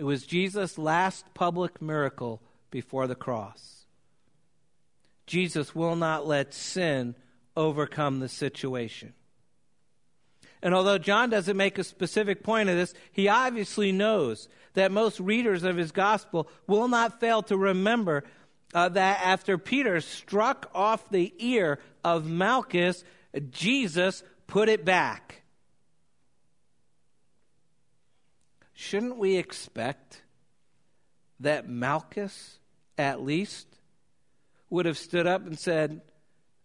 It 0.00 0.04
was 0.04 0.24
Jesus' 0.24 0.78
last 0.78 1.26
public 1.34 1.82
miracle 1.82 2.40
before 2.70 3.06
the 3.06 3.14
cross. 3.14 3.84
Jesus 5.26 5.74
will 5.74 5.94
not 5.94 6.26
let 6.26 6.54
sin 6.54 7.14
overcome 7.54 8.18
the 8.18 8.28
situation. 8.30 9.12
And 10.62 10.74
although 10.74 10.96
John 10.96 11.28
doesn't 11.28 11.54
make 11.54 11.76
a 11.76 11.84
specific 11.84 12.42
point 12.42 12.70
of 12.70 12.76
this, 12.76 12.94
he 13.12 13.28
obviously 13.28 13.92
knows 13.92 14.48
that 14.72 14.90
most 14.90 15.20
readers 15.20 15.64
of 15.64 15.76
his 15.76 15.92
gospel 15.92 16.48
will 16.66 16.88
not 16.88 17.20
fail 17.20 17.42
to 17.42 17.58
remember 17.58 18.24
uh, 18.72 18.88
that 18.88 19.20
after 19.22 19.58
Peter 19.58 20.00
struck 20.00 20.70
off 20.74 21.10
the 21.10 21.34
ear 21.36 21.78
of 22.02 22.24
Malchus, 22.24 23.04
Jesus 23.50 24.22
put 24.46 24.70
it 24.70 24.82
back. 24.82 25.39
Shouldn't 28.80 29.18
we 29.18 29.36
expect 29.36 30.22
that 31.38 31.68
Malchus, 31.68 32.58
at 32.96 33.22
least, 33.22 33.66
would 34.70 34.86
have 34.86 34.96
stood 34.96 35.26
up 35.26 35.46
and 35.46 35.58
said, 35.58 36.00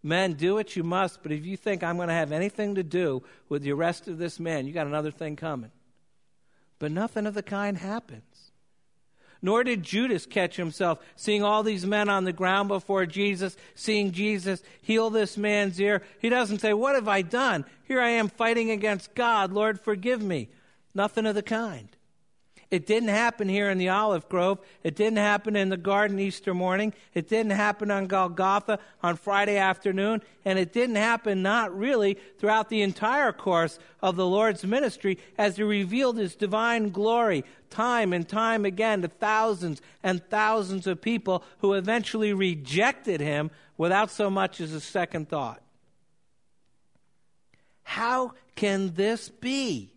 Men, 0.02 0.34
do 0.34 0.54
what 0.54 0.76
you 0.76 0.84
must, 0.84 1.22
but 1.24 1.34
if 1.34 1.46
you 1.46 1.58
think 1.58 1.84
I'm 1.84 1.98
going 1.98 2.08
to 2.08 2.14
have 2.14 2.32
anything 2.32 2.76
to 2.76 2.84
do 2.84 3.24
with 3.50 3.64
the 3.64 3.74
arrest 3.74 4.08
of 4.08 4.18
this 4.18 4.40
man, 4.40 4.66
you 4.66 4.72
got 4.72 4.88
another 4.88 5.12
thing 5.12 5.36
coming. 5.36 5.72
But 6.80 6.92
nothing 6.92 7.26
of 7.26 7.34
the 7.34 7.44
kind 7.44 7.78
happens. 7.78 8.52
Nor 9.42 9.64
did 9.66 9.84
Judas 9.84 10.26
catch 10.26 10.56
himself 10.56 11.00
seeing 11.16 11.44
all 11.44 11.64
these 11.64 11.86
men 11.86 12.08
on 12.08 12.24
the 12.24 12.32
ground 12.32 12.70
before 12.70 13.06
Jesus, 13.06 13.58
seeing 13.74 14.12
Jesus 14.12 14.64
heal 14.82 15.10
this 15.10 15.38
man's 15.38 15.80
ear. 15.82 16.02
He 16.20 16.30
doesn't 16.30 16.60
say, 16.60 16.74
What 16.74 16.96
have 16.96 17.08
I 17.08 17.22
done? 17.22 17.66
Here 17.84 18.00
I 18.00 18.12
am 18.12 18.30
fighting 18.30 18.72
against 18.72 19.16
God. 19.16 19.52
Lord, 19.52 19.82
forgive 19.82 20.22
me. 20.22 20.50
Nothing 20.94 21.26
of 21.26 21.36
the 21.36 21.44
kind. 21.44 21.95
It 22.76 22.86
didn't 22.86 23.08
happen 23.08 23.48
here 23.48 23.70
in 23.70 23.78
the 23.78 23.88
olive 23.88 24.28
grove. 24.28 24.60
It 24.84 24.98
didn't 24.98 25.20
happen 25.20 25.56
in 25.56 25.70
the 25.70 25.78
garden 25.78 26.20
Easter 26.20 26.54
morning. 26.54 26.94
It 27.14 27.30
didn't 27.30 27.54
happen 27.54 27.90
on 27.90 28.08
Golgotha 28.08 28.80
on 29.02 29.16
Friday 29.16 29.56
afternoon. 29.56 30.22
And 30.44 30.60
it 30.60 30.74
didn't 30.74 30.98
happen, 30.98 31.42
not 31.42 31.74
really, 31.74 32.18
throughout 32.38 32.68
the 32.68 32.82
entire 32.82 33.32
course 33.32 33.80
of 34.02 34.18
the 34.18 34.26
Lord's 34.26 34.66
ministry 34.66 35.20
as 35.38 35.56
he 35.56 35.64
revealed 35.64 36.18
his 36.18 36.36
divine 36.36 36.90
glory 36.90 37.46
time 37.70 38.12
and 38.12 38.28
time 38.28 38.66
again 38.66 39.04
to 39.04 39.08
thousands 39.08 39.82
and 40.04 40.22
thousands 40.30 40.86
of 40.86 41.02
people 41.02 41.46
who 41.60 41.76
eventually 41.76 42.34
rejected 42.34 43.22
him 43.22 43.52
without 43.78 44.12
so 44.12 44.30
much 44.30 44.60
as 44.60 44.74
a 44.74 44.82
second 44.82 45.30
thought. 45.30 45.62
How 47.84 48.34
can 48.56 48.96
this 48.96 49.30
be? 49.30 49.95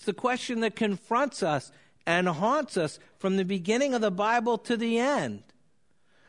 It's 0.00 0.06
the 0.06 0.14
question 0.14 0.60
that 0.60 0.76
confronts 0.76 1.42
us 1.42 1.70
and 2.06 2.26
haunts 2.26 2.78
us 2.78 2.98
from 3.18 3.36
the 3.36 3.44
beginning 3.44 3.92
of 3.92 4.00
the 4.00 4.10
Bible 4.10 4.56
to 4.56 4.74
the 4.74 4.98
end. 4.98 5.42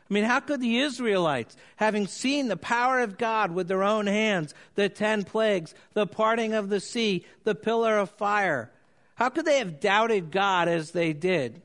I 0.09 0.13
mean, 0.13 0.25
how 0.25 0.41
could 0.41 0.59
the 0.59 0.79
Israelites, 0.79 1.55
having 1.77 2.05
seen 2.05 2.49
the 2.49 2.57
power 2.57 2.99
of 2.99 3.17
God 3.17 3.53
with 3.53 3.69
their 3.69 3.81
own 3.81 4.07
hands, 4.07 4.53
the 4.75 4.89
ten 4.89 5.23
plagues, 5.23 5.73
the 5.93 6.05
parting 6.05 6.53
of 6.53 6.67
the 6.67 6.81
sea, 6.81 7.25
the 7.45 7.55
pillar 7.55 7.97
of 7.97 8.09
fire, 8.09 8.73
how 9.15 9.29
could 9.29 9.45
they 9.45 9.59
have 9.59 9.79
doubted 9.79 10.31
God 10.31 10.67
as 10.67 10.91
they 10.91 11.13
did? 11.13 11.61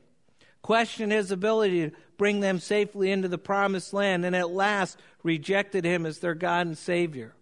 Questioned 0.61 1.11
his 1.11 1.29
ability 1.29 1.89
to 1.89 1.95
bring 2.17 2.39
them 2.39 2.59
safely 2.59 3.11
into 3.11 3.27
the 3.27 3.37
promised 3.37 3.91
land 3.91 4.23
and 4.23 4.33
at 4.33 4.49
last 4.49 4.97
rejected 5.23 5.83
him 5.83 6.05
as 6.05 6.19
their 6.19 6.35
God 6.35 6.67
and 6.67 6.77
Savior? 6.77 7.33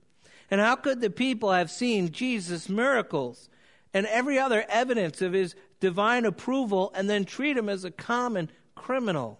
And 0.50 0.60
how 0.60 0.76
could 0.76 1.02
the 1.02 1.12
people 1.12 1.52
have 1.52 1.70
seen 1.70 2.12
Jesus' 2.12 2.68
miracles 2.68 3.48
and 3.96 4.06
every 4.08 4.38
other 4.38 4.66
evidence 4.68 5.22
of 5.22 5.32
his 5.32 5.56
divine 5.80 6.26
approval 6.26 6.92
and 6.94 7.10
then 7.10 7.24
treat 7.24 7.56
him 7.56 7.70
as 7.70 7.86
a 7.86 7.92
common 7.92 8.50
criminal. 8.76 9.40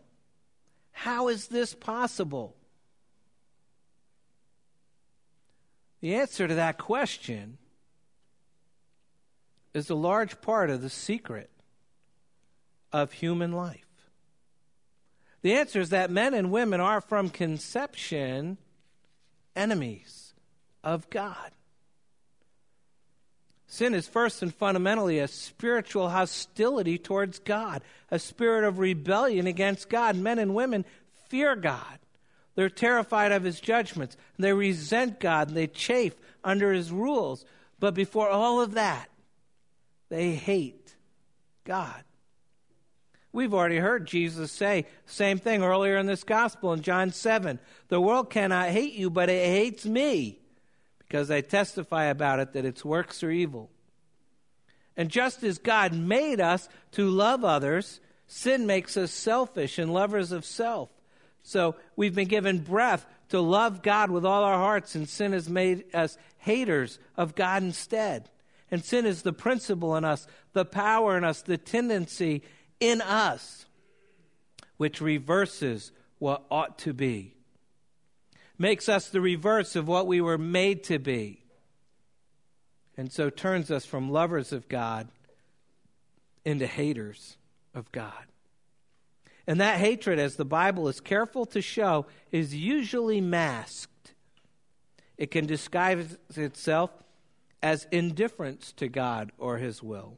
How 0.94 1.28
is 1.28 1.50
this 1.50 1.76
possible? 1.76 2.56
The 6.00 6.16
answer 6.16 6.48
to 6.48 6.56
that 6.56 6.78
question 6.78 7.58
is 9.74 9.90
a 9.90 9.96
large 9.96 10.40
part 10.40 10.70
of 10.70 10.82
the 10.82 10.90
secret 10.90 11.50
of 12.94 13.12
human 13.12 13.52
life. 13.52 13.82
The 15.42 15.56
answer 15.56 15.82
is 15.82 15.90
that 15.90 16.10
men 16.10 16.34
and 16.34 16.50
women 16.50 16.80
are 16.80 17.02
from 17.02 17.30
conception 17.30 18.58
enemies 19.54 20.34
of 20.82 21.10
God. 21.10 21.52
Sin 23.68 23.94
is 23.94 24.08
first 24.08 24.42
and 24.42 24.54
fundamentally 24.54 25.20
a 25.20 25.28
spiritual 25.28 26.10
hostility 26.10 26.98
towards 26.98 27.40
God, 27.40 27.82
a 28.12 28.20
spirit 28.20 28.64
of 28.64 28.80
rebellion 28.80 29.48
against 29.48 29.90
God. 29.90 30.16
Men 30.16 30.40
and 30.40 30.54
women 30.54 30.86
fear 31.30 31.56
God. 31.56 32.00
They're 32.56 32.70
terrified 32.70 33.32
of 33.32 33.44
his 33.44 33.60
judgments. 33.60 34.16
They 34.38 34.54
resent 34.54 35.20
God 35.20 35.50
and 35.50 35.58
they 35.58 35.68
chafe 35.68 36.16
under 36.44 36.72
his 36.72 36.92
rules. 36.92 37.44
But 37.80 37.94
before 37.94 38.30
all 38.30 38.62
of 38.62 38.76
that, 38.76 39.10
they 40.10 40.36
hate 40.36 40.96
God. 41.66 42.04
We've 43.34 43.54
already 43.54 43.80
heard 43.80 44.08
Jesus 44.08 44.52
say 44.52 44.86
same 45.06 45.40
thing 45.40 45.62
earlier 45.62 45.98
in 45.98 46.06
this 46.06 46.24
gospel 46.24 46.72
in 46.72 46.82
John 46.82 47.12
7. 47.12 47.60
The 47.90 48.00
world 48.00 48.30
cannot 48.30 48.70
hate 48.70 48.94
you, 48.94 49.10
but 49.10 49.30
it 49.30 49.46
hates 49.46 49.86
me 49.86 50.40
because 51.16 51.32
I 51.32 51.40
testify 51.40 52.08
about 52.08 52.42
it 52.42 52.52
that 52.52 52.66
its 52.66 52.84
works 52.84 53.24
are 53.24 53.32
evil. 53.32 53.70
And 54.98 55.10
just 55.10 55.44
as 55.44 55.58
God 55.58 55.94
made 55.94 56.42
us 56.42 56.68
to 56.92 57.10
love 57.10 57.46
others, 57.46 58.02
sin 58.28 58.66
makes 58.66 58.98
us 58.98 59.12
selfish 59.12 59.80
and 59.80 59.94
lovers 59.94 60.34
of 60.34 60.44
self. 60.44 60.90
So 61.42 61.78
we've 61.96 62.14
been 62.14 62.28
given 62.28 62.60
breath 62.60 63.06
to 63.30 63.40
love 63.40 63.82
God 63.82 64.12
with 64.12 64.26
all 64.26 64.44
our 64.44 64.58
hearts, 64.58 64.94
and 64.94 65.08
sin 65.08 65.32
has 65.32 65.48
made 65.48 65.86
us 65.96 66.18
haters 66.40 67.00
of 67.16 67.34
God 67.34 67.64
instead. 67.64 68.30
And 68.70 68.84
sin 68.84 69.06
is 69.06 69.22
the 69.22 69.32
principle 69.32 69.96
in 69.96 70.04
us, 70.04 70.28
the 70.52 70.66
power 70.66 71.18
in 71.18 71.24
us, 71.24 71.44
the 71.44 71.58
tendency 71.58 72.42
in 72.82 73.00
us, 73.00 73.68
which 74.76 75.00
reverses 75.00 75.94
what 76.20 76.44
ought 76.52 76.78
to 76.80 76.92
be 76.92 77.35
makes 78.58 78.88
us 78.88 79.10
the 79.10 79.22
reverse 79.22 79.76
of 79.76 79.88
what 79.88 80.08
we 80.08 80.22
were 80.22 80.38
made 80.38 80.84
to 80.86 81.00
be, 81.00 81.44
and 82.98 83.12
so 83.12 83.30
turns 83.30 83.70
us 83.70 83.86
from 83.86 84.10
lovers 84.10 84.54
of 84.54 84.70
God 84.70 85.08
into 86.46 86.68
haters 86.68 87.38
of 87.74 87.92
God. 87.92 88.26
And 89.48 89.60
that 89.60 89.80
hatred, 89.80 90.18
as 90.18 90.36
the 90.36 90.46
Bible 90.46 90.88
is 90.88 91.00
careful 91.00 91.46
to 91.48 91.62
show, 91.62 92.06
is 92.32 92.56
usually 92.56 93.22
masked. 93.22 94.14
It 95.18 95.32
can 95.32 95.46
disguise 95.46 96.18
itself 96.36 96.92
as 97.62 97.88
indifference 97.92 98.72
to 98.74 98.88
God 98.88 99.32
or 99.38 99.58
His 99.58 99.84
will. 99.84 100.18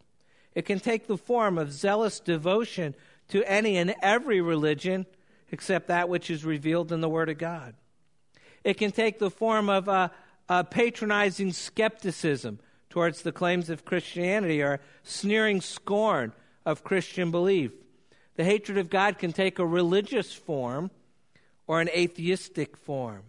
It 0.56 0.65
can 0.65 0.80
take 0.80 1.08
the 1.08 1.17
form 1.17 1.58
of 1.58 1.71
zealous 1.71 2.19
devotion 2.19 2.95
to 3.30 3.43
any 3.43 3.78
and 3.78 3.95
every 4.02 4.41
religion 4.41 5.06
except 5.52 5.88
that 5.88 6.10
which 6.10 6.30
is 6.30 6.43
revealed 6.43 6.91
in 6.91 7.02
the 7.02 7.10
Word 7.10 7.30
of 7.30 7.38
God. 7.38 7.76
It 8.67 8.75
can 8.75 8.91
take 8.91 9.17
the 9.17 9.32
form 9.32 9.69
of 9.69 9.88
a, 9.88 10.12
a 10.49 10.62
patronizing 10.62 11.53
skepticism 11.53 12.60
towards 12.89 13.21
the 13.21 13.32
claims 13.32 13.69
of 13.69 13.86
Christianity 13.86 14.62
or 14.62 14.82
sneering 15.03 15.62
scorn 15.62 16.34
of 16.65 16.84
Christian 16.84 17.32
belief. 17.32 17.71
The 18.36 18.43
hatred 18.43 18.77
of 18.77 18.89
God 18.89 19.19
can 19.19 19.32
take 19.32 19.58
a 19.58 19.65
religious 19.65 20.34
form 20.34 20.91
or 21.65 21.80
an 21.80 21.88
atheistic 21.95 22.75
form. 22.75 23.23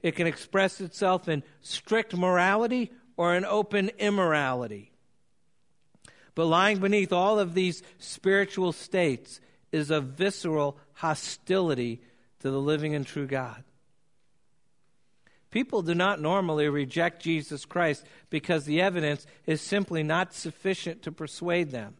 It 0.00 0.16
can 0.16 0.26
express 0.26 0.80
itself 0.80 1.28
in 1.28 1.42
strict 1.60 2.16
morality 2.16 2.90
or 3.18 3.34
an 3.34 3.44
open 3.44 3.90
immorality. 3.98 4.92
But 6.34 6.46
lying 6.46 6.78
beneath 6.78 7.12
all 7.12 7.38
of 7.38 7.52
these 7.52 7.82
spiritual 7.98 8.72
states 8.72 9.42
is 9.72 9.90
a 9.90 10.00
visceral 10.00 10.78
hostility 10.94 12.00
to 12.38 12.50
the 12.50 12.62
living 12.62 12.94
and 12.94 13.06
true 13.06 13.26
God. 13.26 13.62
People 15.50 15.82
do 15.82 15.94
not 15.94 16.20
normally 16.20 16.68
reject 16.68 17.22
Jesus 17.22 17.64
Christ 17.64 18.04
because 18.28 18.64
the 18.64 18.80
evidence 18.80 19.26
is 19.46 19.60
simply 19.60 20.02
not 20.02 20.32
sufficient 20.32 21.02
to 21.02 21.12
persuade 21.12 21.70
them. 21.70 21.96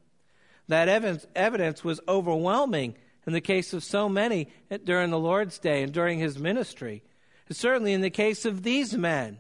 That 0.69 0.89
evidence, 1.35 1.83
was 1.83 2.01
overwhelming 2.07 2.95
in 3.27 3.33
the 3.33 3.41
case 3.41 3.73
of 3.73 3.83
so 3.83 4.09
many 4.09 4.49
during 4.85 5.11
the 5.11 5.19
Lord's 5.19 5.59
day 5.59 5.83
and 5.83 5.93
during 5.93 6.21
his 6.21 6.39
ministry. 6.39 7.03
Certainly 7.51 7.93
in 7.93 8.01
the 8.01 8.11
case 8.11 8.45
of 8.45 8.63
these 8.63 8.97
men. 8.97 9.39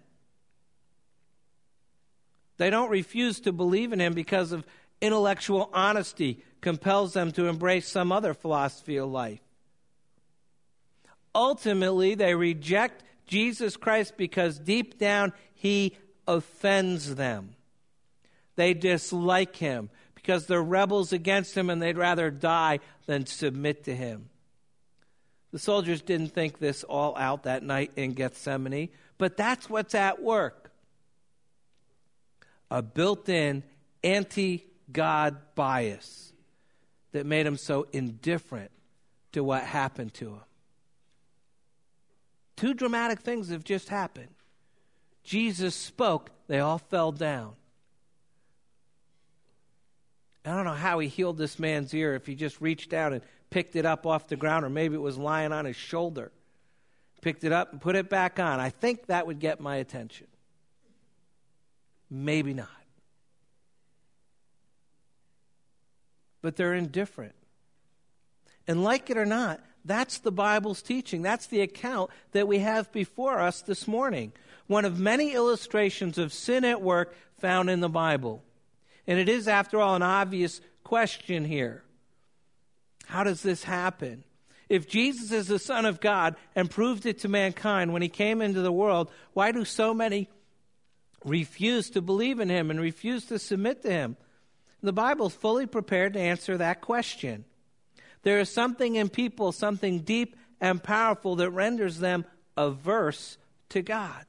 They 2.57 2.69
don't 2.69 2.91
refuse 2.91 3.39
to 3.41 3.53
believe 3.53 3.93
in 3.93 4.01
him 4.01 4.13
because 4.13 4.51
of 4.51 4.67
intellectual 5.01 5.71
honesty 5.73 6.43
compels 6.61 7.13
them 7.13 7.31
to 7.33 7.47
embrace 7.47 7.89
some 7.89 8.11
other 8.11 8.35
philosophy 8.35 8.97
of 8.97 9.09
life. 9.09 9.41
Ultimately, 11.33 12.17
they 12.17 12.35
reject 12.35 13.05
Jesus 13.31 13.77
Christ 13.77 14.17
because 14.17 14.59
deep 14.59 14.99
down 14.99 15.33
he 15.55 15.97
offends 16.27 17.15
them. 17.15 17.55
They 18.57 18.75
dislike 18.75 19.55
him 19.57 19.89
because 20.17 20.47
they're 20.47 20.61
rebels 20.61 21.13
against 21.13 21.57
him 21.57 21.71
and 21.71 21.81
they'd 21.81 21.97
rather 21.97 22.31
die 22.33 22.81
than 23.07 23.27
submit 23.27 23.85
to 23.85 23.95
him. 23.95 24.31
The 25.53 25.61
soldiers 25.61 26.03
didn't 26.03 26.35
think 26.35 26.59
this 26.59 26.83
all 26.83 27.17
out 27.17 27.45
that 27.45 27.63
night 27.63 27.93
in 27.95 28.15
Gethsemane, 28.15 28.89
but 29.17 29.37
that's 29.37 29.71
what's 29.71 29.95
at 29.95 30.21
work. 30.21 30.73
A 32.69 32.83
built 32.83 33.29
in 33.29 33.63
anti 34.03 34.67
God 34.93 35.37
bias 35.55 36.33
that 37.13 37.27
made 37.27 37.47
them 37.47 37.57
so 37.57 37.87
indifferent 37.93 38.73
to 39.33 39.45
what 39.45 39.63
happened 39.63 40.15
to 40.15 40.31
him. 40.31 40.41
Two 42.61 42.75
dramatic 42.75 43.21
things 43.21 43.49
have 43.49 43.65
just 43.65 43.89
happened. 43.89 44.29
Jesus 45.25 45.75
spoke, 45.75 46.29
they 46.47 46.61
all 46.61 46.77
fell 46.77 47.11
down. 47.11 47.55
I 50.45 50.51
don't 50.51 50.67
know 50.67 50.73
how 50.73 50.99
he 50.99 51.09
healed 51.09 51.39
this 51.39 51.59
man's 51.59 51.95
ear 51.95 52.15
if 52.15 52.27
he 52.27 52.35
just 52.35 52.61
reached 52.61 52.93
out 52.93 53.15
and 53.15 53.23
picked 53.49 53.77
it 53.77 53.87
up 53.87 54.05
off 54.05 54.29
the 54.29 54.37
ground, 54.37 54.67
or 54.67 54.69
maybe 54.69 54.95
it 54.95 55.01
was 55.01 55.17
lying 55.17 55.53
on 55.53 55.65
his 55.65 55.75
shoulder. 55.75 56.33
picked 57.23 57.45
it 57.45 57.53
up 57.53 57.73
and 57.73 57.81
put 57.81 57.97
it 57.97 58.11
back 58.11 58.39
on. 58.39 58.61
I 58.61 58.69
think 58.69 59.07
that 59.07 59.27
would 59.27 59.39
get 59.39 59.59
my 59.59 59.77
attention. 59.77 60.27
Maybe 62.11 62.53
not. 62.53 62.69
But 66.43 66.57
they're 66.57 66.75
indifferent. 66.75 67.35
And 68.69 68.85
like 68.85 69.09
it 69.09 69.17
or 69.17 69.25
not, 69.25 69.61
that's 69.85 70.19
the 70.19 70.33
Bible's 70.33 70.83
teaching. 70.83 71.23
That's 71.23 71.47
the 71.47 71.63
account 71.63 72.11
that 72.33 72.49
we 72.49 72.59
have 72.59 72.93
before 72.93 73.41
us 73.41 73.63
this 73.63 73.89
morning. 73.89 74.33
One 74.67 74.85
of 74.85 74.99
many 74.99 75.33
illustrations 75.33 76.19
of 76.19 76.33
sin 76.33 76.65
at 76.65 76.83
work 76.83 77.15
found 77.39 77.71
in 77.71 77.81
the 77.81 77.89
Bible. 77.89 78.43
And 79.07 79.19
it 79.19 79.29
is, 79.29 79.49
after 79.49 79.81
all, 79.81 79.95
an 79.95 80.03
obvious 80.03 80.61
question 80.85 81.45
here. 81.45 81.83
How 83.07 83.25
does 83.25 83.43
this 83.43 83.65
happen? 83.65 84.25
If 84.69 84.89
Jesus 84.89 85.33
is 85.33 85.49
the 85.49 85.59
Son 85.59 85.85
of 85.85 86.01
God 86.01 86.37
and 86.55 86.71
proved 86.71 87.05
it 87.05 87.21
to 87.21 87.29
mankind 87.29 87.93
when 87.93 88.03
he 88.03 88.09
came 88.09 88.41
into 88.41 88.61
the 88.61 88.71
world, 88.71 89.11
why 89.33 89.51
do 89.51 89.65
so 89.65 89.93
many 89.93 90.29
refuse 91.25 91.91
to 91.91 92.01
believe 92.01 92.39
in 92.39 92.49
him 92.49 92.71
and 92.71 92.81
refuse 92.81 93.25
to 93.27 93.39
submit 93.41 93.83
to 93.83 93.91
him? 93.91 94.17
The 94.83 94.93
Bible 94.93 95.27
is 95.27 95.35
fully 95.35 95.67
prepared 95.67 96.13
to 96.13 96.21
answer 96.21 96.57
that 96.57 96.81
question. 96.81 97.45
There 98.23 98.39
is 98.39 98.51
something 98.51 98.97
in 98.97 99.09
people, 99.09 99.53
something 99.53 100.01
deep 100.01 100.37
and 100.61 100.83
powerful 100.83 101.37
that 101.37 101.51
renders 101.51 101.99
them 101.99 102.25
averse 102.57 103.39
to 103.71 103.83
God. 103.83 104.27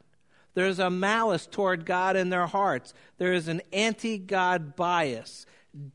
There's 0.53 0.79
a 0.79 0.89
malice 0.89 1.47
toward 1.47 1.85
God 1.85 2.15
in 2.15 2.29
their 2.29 2.47
hearts. 2.47 2.93
There 3.17 3.33
is 3.33 3.47
an 3.47 3.61
anti 3.71 4.17
God 4.17 4.75
bias 4.75 5.45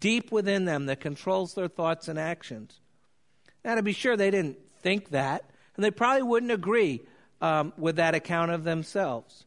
deep 0.01 0.33
within 0.33 0.65
them 0.65 0.87
that 0.87 1.01
controls 1.01 1.55
their 1.55 1.69
thoughts 1.69 2.09
and 2.09 2.19
actions. 2.19 2.81
Now, 3.65 3.75
to 3.75 3.83
be 3.83 3.93
sure, 3.93 4.17
they 4.17 4.31
didn't 4.31 4.59
think 4.81 5.11
that, 5.11 5.51
and 5.75 5.85
they 5.85 5.91
probably 5.91 6.23
wouldn't 6.23 6.53
agree 6.53 7.03
um, 7.41 7.73
with 7.77 7.97
that 7.97 8.15
account 8.15 8.51
of 8.51 8.65
themselves. 8.65 9.45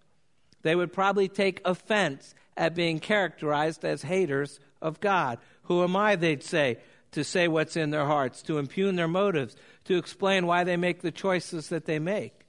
They 0.61 0.75
would 0.75 0.93
probably 0.93 1.27
take 1.27 1.61
offense 1.65 2.35
at 2.57 2.75
being 2.75 2.99
characterized 2.99 3.85
as 3.85 4.03
haters 4.03 4.59
of 4.81 4.99
God. 4.99 5.39
Who 5.63 5.83
am 5.83 5.95
I, 5.95 6.15
they'd 6.15 6.43
say, 6.43 6.77
to 7.11 7.23
say 7.23 7.47
what's 7.47 7.75
in 7.75 7.89
their 7.89 8.05
hearts, 8.05 8.41
to 8.43 8.57
impugn 8.57 8.95
their 8.95 9.07
motives, 9.07 9.55
to 9.85 9.97
explain 9.97 10.45
why 10.45 10.63
they 10.63 10.77
make 10.77 11.01
the 11.01 11.11
choices 11.11 11.69
that 11.69 11.85
they 11.85 11.99
make? 11.99 12.45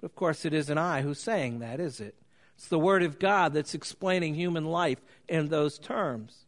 But 0.00 0.06
of 0.06 0.16
course, 0.16 0.44
it 0.44 0.52
isn't 0.52 0.78
I 0.78 1.02
who's 1.02 1.20
saying 1.20 1.60
that, 1.60 1.80
is 1.80 2.00
it? 2.00 2.14
It's 2.56 2.68
the 2.68 2.78
Word 2.78 3.02
of 3.02 3.18
God 3.18 3.52
that's 3.52 3.74
explaining 3.74 4.34
human 4.34 4.64
life 4.64 5.00
in 5.28 5.48
those 5.48 5.78
terms. 5.78 6.46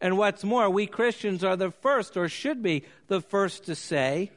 And 0.00 0.18
what's 0.18 0.42
more, 0.42 0.68
we 0.68 0.86
Christians 0.86 1.44
are 1.44 1.56
the 1.56 1.70
first, 1.70 2.16
or 2.16 2.28
should 2.28 2.62
be 2.62 2.84
the 3.06 3.20
first, 3.20 3.66
to 3.66 3.76
say 3.76 4.32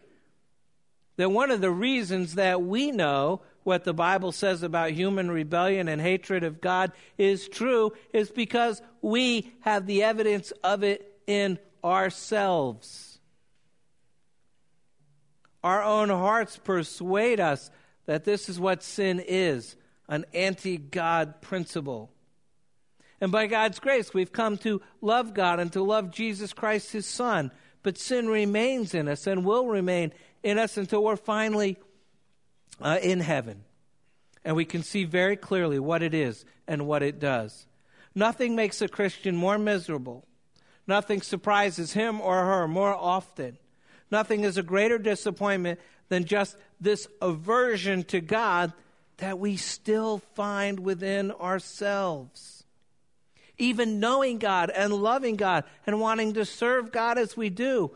that 1.18 1.32
one 1.32 1.50
of 1.50 1.60
the 1.62 1.72
reasons 1.72 2.36
that 2.36 2.62
we 2.62 2.92
know 2.92 3.42
what 3.64 3.84
the 3.84 3.94
Bible 3.94 4.32
says 4.32 4.62
about 4.62 4.92
human 4.92 5.32
rebellion 5.32 5.88
and 5.88 6.00
hatred 6.00 6.44
of 6.44 6.62
God 6.62 6.92
is 7.18 7.48
true 7.48 7.94
is 8.14 8.30
because 8.30 8.80
we 9.02 9.52
have 9.62 9.88
the 9.88 10.04
evidence 10.04 10.52
of 10.64 10.84
it 10.84 11.20
in 11.26 11.58
ourselves. 11.86 13.20
Our 15.64 15.84
own 15.84 16.10
hearts 16.10 16.58
persuade 16.58 17.40
us 17.40 17.72
that 18.06 18.24
this 18.24 18.50
is 18.50 18.60
what 18.60 18.84
sin 18.84 19.20
is 19.26 19.76
an 20.08 20.26
anti 20.34 20.78
God 20.78 21.42
principle. 21.42 22.12
And 23.22 23.32
by 23.32 23.48
God's 23.48 23.80
grace, 23.80 24.14
we've 24.14 24.32
come 24.32 24.58
to 24.60 24.82
love 25.02 25.34
God 25.34 25.60
and 25.60 25.72
to 25.74 25.82
love 25.82 26.12
Jesus 26.12 26.54
Christ, 26.54 26.92
his 26.92 27.06
Son. 27.06 27.52
But 27.82 27.98
sin 27.98 28.28
remains 28.28 28.94
in 28.94 29.08
us 29.08 29.26
and 29.26 29.46
will 29.46 29.68
remain 29.68 30.12
in 30.44 30.60
us 30.60 30.78
until 30.78 31.04
we're 31.04 31.16
finally 31.16 31.78
uh, 32.82 33.00
in 33.02 33.20
heaven. 33.20 33.64
And 34.44 34.56
we 34.56 34.66
can 34.66 34.84
see 34.84 35.06
very 35.06 35.38
clearly 35.38 35.80
what 35.80 36.04
it 36.04 36.14
is 36.14 36.46
and 36.68 36.86
what 36.86 37.02
it 37.02 37.20
does. 37.20 37.66
Nothing 38.14 38.56
makes 38.56 38.82
a 38.82 38.88
Christian 38.88 39.36
more 39.36 39.58
miserable. 39.58 40.28
Nothing 40.88 41.22
surprises 41.22 41.94
him 41.94 42.22
or 42.22 42.46
her 42.46 42.68
more 42.68 42.94
often. 42.94 43.58
Nothing 44.12 44.44
is 44.44 44.58
a 44.58 44.64
greater 44.64 44.98
disappointment 44.98 45.80
than 46.10 46.26
just 46.26 46.56
this 46.80 47.08
aversion 47.22 48.04
to 48.04 48.22
God 48.22 48.74
that 49.18 49.40
we 49.40 49.58
still 49.58 50.20
find 50.36 50.80
within 50.80 51.32
ourselves. 51.32 52.64
Even 53.58 54.00
knowing 54.00 54.38
God 54.38 54.70
and 54.70 54.94
loving 54.94 55.38
God 55.38 55.64
and 55.88 56.00
wanting 56.00 56.34
to 56.34 56.46
serve 56.46 56.92
God 56.92 57.18
as 57.18 57.38
we 57.38 57.50
do, 57.50 57.92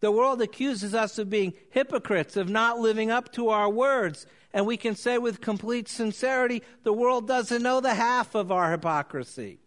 the 0.00 0.10
world 0.10 0.42
accuses 0.42 0.94
us 0.94 1.18
of 1.18 1.30
being 1.30 1.52
hypocrites, 1.70 2.36
of 2.36 2.48
not 2.48 2.80
living 2.80 3.10
up 3.10 3.30
to 3.34 3.50
our 3.50 3.68
words. 3.68 4.26
And 4.52 4.66
we 4.66 4.76
can 4.76 4.96
say 4.96 5.18
with 5.18 5.40
complete 5.40 5.88
sincerity, 5.88 6.62
the 6.82 6.92
world 6.92 7.28
doesn't 7.28 7.62
know 7.62 7.80
the 7.80 7.94
half 7.94 8.34
of 8.34 8.50
our 8.50 8.72
hypocrisy. 8.72 9.58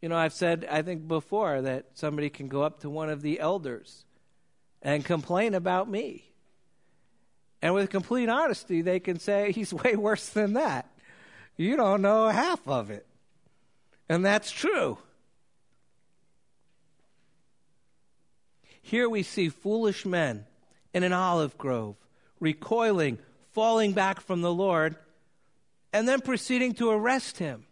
You 0.00 0.08
know, 0.08 0.16
I've 0.16 0.32
said, 0.32 0.66
I 0.70 0.82
think 0.82 1.08
before, 1.08 1.62
that 1.62 1.86
somebody 1.94 2.30
can 2.30 2.48
go 2.48 2.62
up 2.62 2.80
to 2.80 2.90
one 2.90 3.10
of 3.10 3.22
the 3.22 3.40
elders 3.40 4.04
and 4.80 5.04
complain 5.04 5.54
about 5.54 5.88
me. 5.88 6.24
And 7.60 7.74
with 7.74 7.90
complete 7.90 8.28
honesty, 8.28 8.82
they 8.82 9.00
can 9.00 9.18
say, 9.18 9.52
he's 9.54 9.72
way 9.72 9.96
worse 9.96 10.28
than 10.28 10.54
that. 10.54 10.90
You 11.56 11.76
don't 11.76 12.02
know 12.02 12.28
half 12.28 12.66
of 12.68 12.90
it. 12.90 13.06
And 14.08 14.24
that's 14.24 14.50
true. 14.50 14.98
Here 18.80 19.08
we 19.08 19.22
see 19.22 19.50
foolish 19.50 20.06
men 20.06 20.46
in 20.94 21.02
an 21.02 21.12
olive 21.12 21.58
grove, 21.58 21.96
recoiling, 22.40 23.18
falling 23.52 23.92
back 23.92 24.20
from 24.20 24.40
the 24.40 24.52
Lord, 24.52 24.96
and 25.92 26.08
then 26.08 26.20
proceeding 26.20 26.72
to 26.74 26.90
arrest 26.90 27.38
him. 27.38 27.66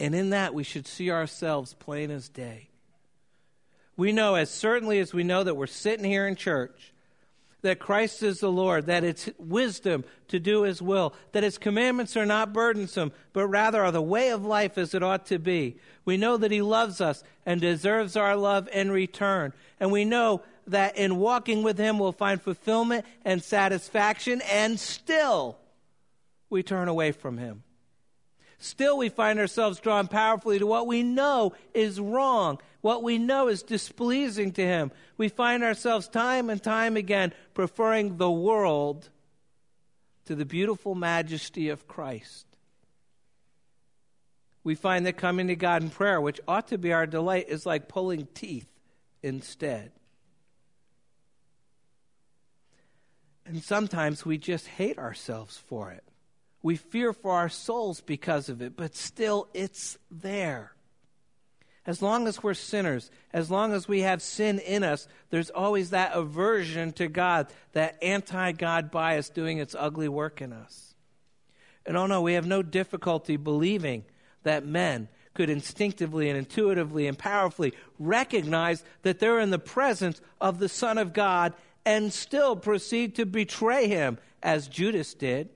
And 0.00 0.14
in 0.14 0.30
that, 0.30 0.54
we 0.54 0.64
should 0.64 0.86
see 0.86 1.10
ourselves 1.10 1.74
plain 1.74 2.10
as 2.10 2.30
day. 2.30 2.70
We 3.98 4.12
know, 4.12 4.34
as 4.34 4.50
certainly 4.50 4.98
as 4.98 5.12
we 5.12 5.24
know 5.24 5.44
that 5.44 5.56
we're 5.56 5.66
sitting 5.66 6.06
here 6.06 6.26
in 6.26 6.36
church, 6.36 6.94
that 7.60 7.78
Christ 7.78 8.22
is 8.22 8.40
the 8.40 8.50
Lord, 8.50 8.86
that 8.86 9.04
it's 9.04 9.28
wisdom 9.38 10.04
to 10.28 10.40
do 10.40 10.62
His 10.62 10.80
will, 10.80 11.12
that 11.32 11.42
His 11.42 11.58
commandments 11.58 12.16
are 12.16 12.24
not 12.24 12.54
burdensome, 12.54 13.12
but 13.34 13.46
rather 13.46 13.84
are 13.84 13.92
the 13.92 14.00
way 14.00 14.30
of 14.30 14.42
life 14.42 14.78
as 14.78 14.94
it 14.94 15.02
ought 15.02 15.26
to 15.26 15.38
be. 15.38 15.76
We 16.06 16.16
know 16.16 16.38
that 16.38 16.50
He 16.50 16.62
loves 16.62 17.02
us 17.02 17.22
and 17.44 17.60
deserves 17.60 18.16
our 18.16 18.36
love 18.36 18.70
in 18.72 18.90
return. 18.90 19.52
And 19.78 19.92
we 19.92 20.06
know 20.06 20.40
that 20.66 20.96
in 20.96 21.18
walking 21.18 21.62
with 21.62 21.76
Him 21.76 21.98
we'll 21.98 22.12
find 22.12 22.40
fulfillment 22.40 23.04
and 23.22 23.44
satisfaction, 23.44 24.40
and 24.50 24.80
still 24.80 25.58
we 26.48 26.62
turn 26.62 26.88
away 26.88 27.12
from 27.12 27.36
Him. 27.36 27.64
Still, 28.62 28.98
we 28.98 29.08
find 29.08 29.38
ourselves 29.38 29.80
drawn 29.80 30.06
powerfully 30.06 30.58
to 30.58 30.66
what 30.66 30.86
we 30.86 31.02
know 31.02 31.54
is 31.72 31.98
wrong, 31.98 32.60
what 32.82 33.02
we 33.02 33.16
know 33.16 33.48
is 33.48 33.62
displeasing 33.62 34.52
to 34.52 34.62
Him. 34.62 34.92
We 35.16 35.30
find 35.30 35.64
ourselves 35.64 36.08
time 36.08 36.50
and 36.50 36.62
time 36.62 36.94
again 36.94 37.32
preferring 37.54 38.18
the 38.18 38.30
world 38.30 39.08
to 40.26 40.34
the 40.34 40.44
beautiful 40.44 40.94
majesty 40.94 41.70
of 41.70 41.88
Christ. 41.88 42.46
We 44.62 44.74
find 44.74 45.06
that 45.06 45.16
coming 45.16 45.48
to 45.48 45.56
God 45.56 45.82
in 45.82 45.88
prayer, 45.88 46.20
which 46.20 46.38
ought 46.46 46.68
to 46.68 46.76
be 46.76 46.92
our 46.92 47.06
delight, 47.06 47.46
is 47.48 47.64
like 47.64 47.88
pulling 47.88 48.28
teeth 48.34 48.68
instead. 49.22 49.90
And 53.46 53.64
sometimes 53.64 54.26
we 54.26 54.36
just 54.36 54.66
hate 54.66 54.98
ourselves 54.98 55.56
for 55.56 55.90
it. 55.90 56.04
We 56.62 56.76
fear 56.76 57.12
for 57.12 57.32
our 57.32 57.48
souls 57.48 58.00
because 58.00 58.48
of 58.48 58.60
it, 58.60 58.76
but 58.76 58.94
still 58.94 59.48
it's 59.54 59.98
there. 60.10 60.72
As 61.86 62.02
long 62.02 62.28
as 62.28 62.42
we're 62.42 62.54
sinners, 62.54 63.10
as 63.32 63.50
long 63.50 63.72
as 63.72 63.88
we 63.88 64.02
have 64.02 64.20
sin 64.20 64.58
in 64.58 64.84
us, 64.84 65.08
there's 65.30 65.48
always 65.50 65.90
that 65.90 66.12
aversion 66.14 66.92
to 66.92 67.08
God, 67.08 67.46
that 67.72 67.96
anti 68.02 68.52
God 68.52 68.90
bias 68.90 69.30
doing 69.30 69.58
its 69.58 69.74
ugly 69.78 70.08
work 70.08 70.42
in 70.42 70.52
us. 70.52 70.94
And 71.86 71.96
oh 71.96 72.06
no, 72.06 72.20
we 72.20 72.34
have 72.34 72.46
no 72.46 72.62
difficulty 72.62 73.36
believing 73.36 74.04
that 74.42 74.66
men 74.66 75.08
could 75.32 75.48
instinctively 75.48 76.28
and 76.28 76.36
intuitively 76.36 77.06
and 77.06 77.18
powerfully 77.18 77.72
recognize 77.98 78.84
that 79.02 79.18
they're 79.18 79.40
in 79.40 79.50
the 79.50 79.58
presence 79.58 80.20
of 80.40 80.58
the 80.58 80.68
Son 80.68 80.98
of 80.98 81.14
God 81.14 81.54
and 81.86 82.12
still 82.12 82.56
proceed 82.56 83.14
to 83.14 83.24
betray 83.24 83.88
him, 83.88 84.18
as 84.42 84.68
Judas 84.68 85.14
did 85.14 85.48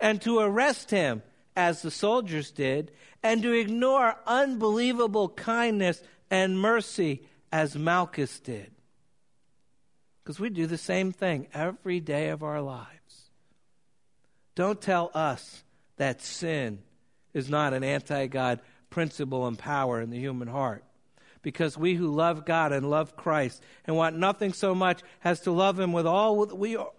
and 0.00 0.20
to 0.22 0.38
arrest 0.38 0.90
him, 0.90 1.22
as 1.56 1.82
the 1.82 1.90
soldiers 1.90 2.50
did, 2.50 2.90
and 3.22 3.42
to 3.42 3.52
ignore 3.52 4.16
unbelievable 4.26 5.28
kindness 5.28 6.02
and 6.30 6.58
mercy, 6.58 7.22
as 7.52 7.76
Malchus 7.76 8.40
did. 8.40 8.70
Because 10.22 10.40
we 10.40 10.50
do 10.50 10.66
the 10.66 10.78
same 10.78 11.12
thing 11.12 11.46
every 11.54 12.00
day 12.00 12.30
of 12.30 12.42
our 12.42 12.60
lives. 12.60 13.30
Don't 14.54 14.80
tell 14.80 15.10
us 15.14 15.62
that 15.96 16.22
sin 16.22 16.80
is 17.32 17.48
not 17.48 17.72
an 17.72 17.84
anti 17.84 18.26
God 18.26 18.60
principle 18.90 19.46
and 19.46 19.58
power 19.58 20.00
in 20.00 20.10
the 20.10 20.18
human 20.18 20.48
heart. 20.48 20.84
because 21.42 21.76
we 21.76 21.94
who 21.94 22.08
love 22.08 22.46
God 22.46 22.72
and 22.72 22.88
love 22.88 23.16
Christ 23.16 23.62
and 23.86 23.94
want 23.94 24.16
nothing 24.16 24.54
so 24.54 24.74
much 24.74 25.02
as 25.22 25.40
to 25.40 25.52
love 25.52 25.78
Him 25.78 25.92
with 25.92 26.06
all 26.06 26.46
that 26.46 26.56
we 26.56 26.74
are. 26.74 26.90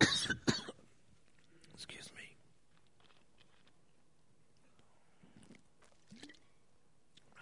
Excuse 0.00 0.28
me. 2.16 2.36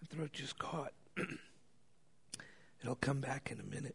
The 0.00 0.06
throat 0.16 0.32
just 0.32 0.58
caught. 0.58 0.92
It'll 2.82 2.96
come 2.96 3.20
back 3.20 3.50
in 3.52 3.60
a 3.60 3.62
minute. 3.62 3.94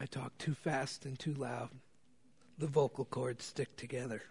I 0.00 0.06
talk 0.06 0.38
too 0.38 0.54
fast 0.54 1.04
and 1.04 1.18
too 1.18 1.34
loud. 1.34 1.68
The 2.58 2.66
vocal 2.66 3.04
cords 3.04 3.44
stick 3.44 3.76
together. 3.76 4.22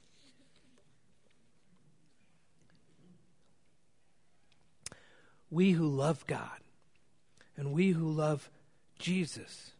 We 5.49 5.71
who 5.71 5.87
love 5.87 6.25
God 6.25 6.59
and 7.57 7.73
we 7.73 7.89
who 7.91 8.09
love 8.09 8.49
Jesus, 8.97 9.71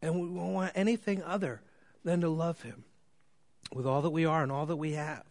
and 0.00 0.14
we 0.14 0.28
won't 0.28 0.54
want 0.54 0.72
anything 0.74 1.22
other 1.22 1.60
than 2.04 2.20
to 2.20 2.28
love 2.28 2.62
Him 2.62 2.84
with 3.72 3.86
all 3.86 4.02
that 4.02 4.10
we 4.10 4.24
are 4.24 4.42
and 4.42 4.52
all 4.52 4.66
that 4.66 4.76
we 4.76 4.92
have. 4.92 5.24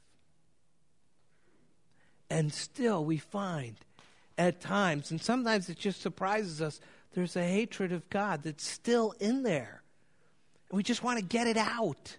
And 2.30 2.54
still, 2.54 3.06
we 3.06 3.18
find 3.18 3.76
at 4.38 4.60
times, 4.60 5.12
and 5.12 5.22
sometimes 5.22 5.70
it 5.70 5.78
just 5.78 6.02
surprises 6.02 6.62
us, 6.62 6.80
there's 7.14 7.36
a 7.36 7.44
hatred 7.44 7.92
of 7.92 8.10
God 8.10 8.44
that's 8.44 8.66
still 8.66 9.14
in 9.20 9.44
there. 9.44 9.83
We 10.74 10.82
just 10.82 11.04
want 11.04 11.20
to 11.20 11.24
get 11.24 11.46
it 11.46 11.56
out. 11.56 12.18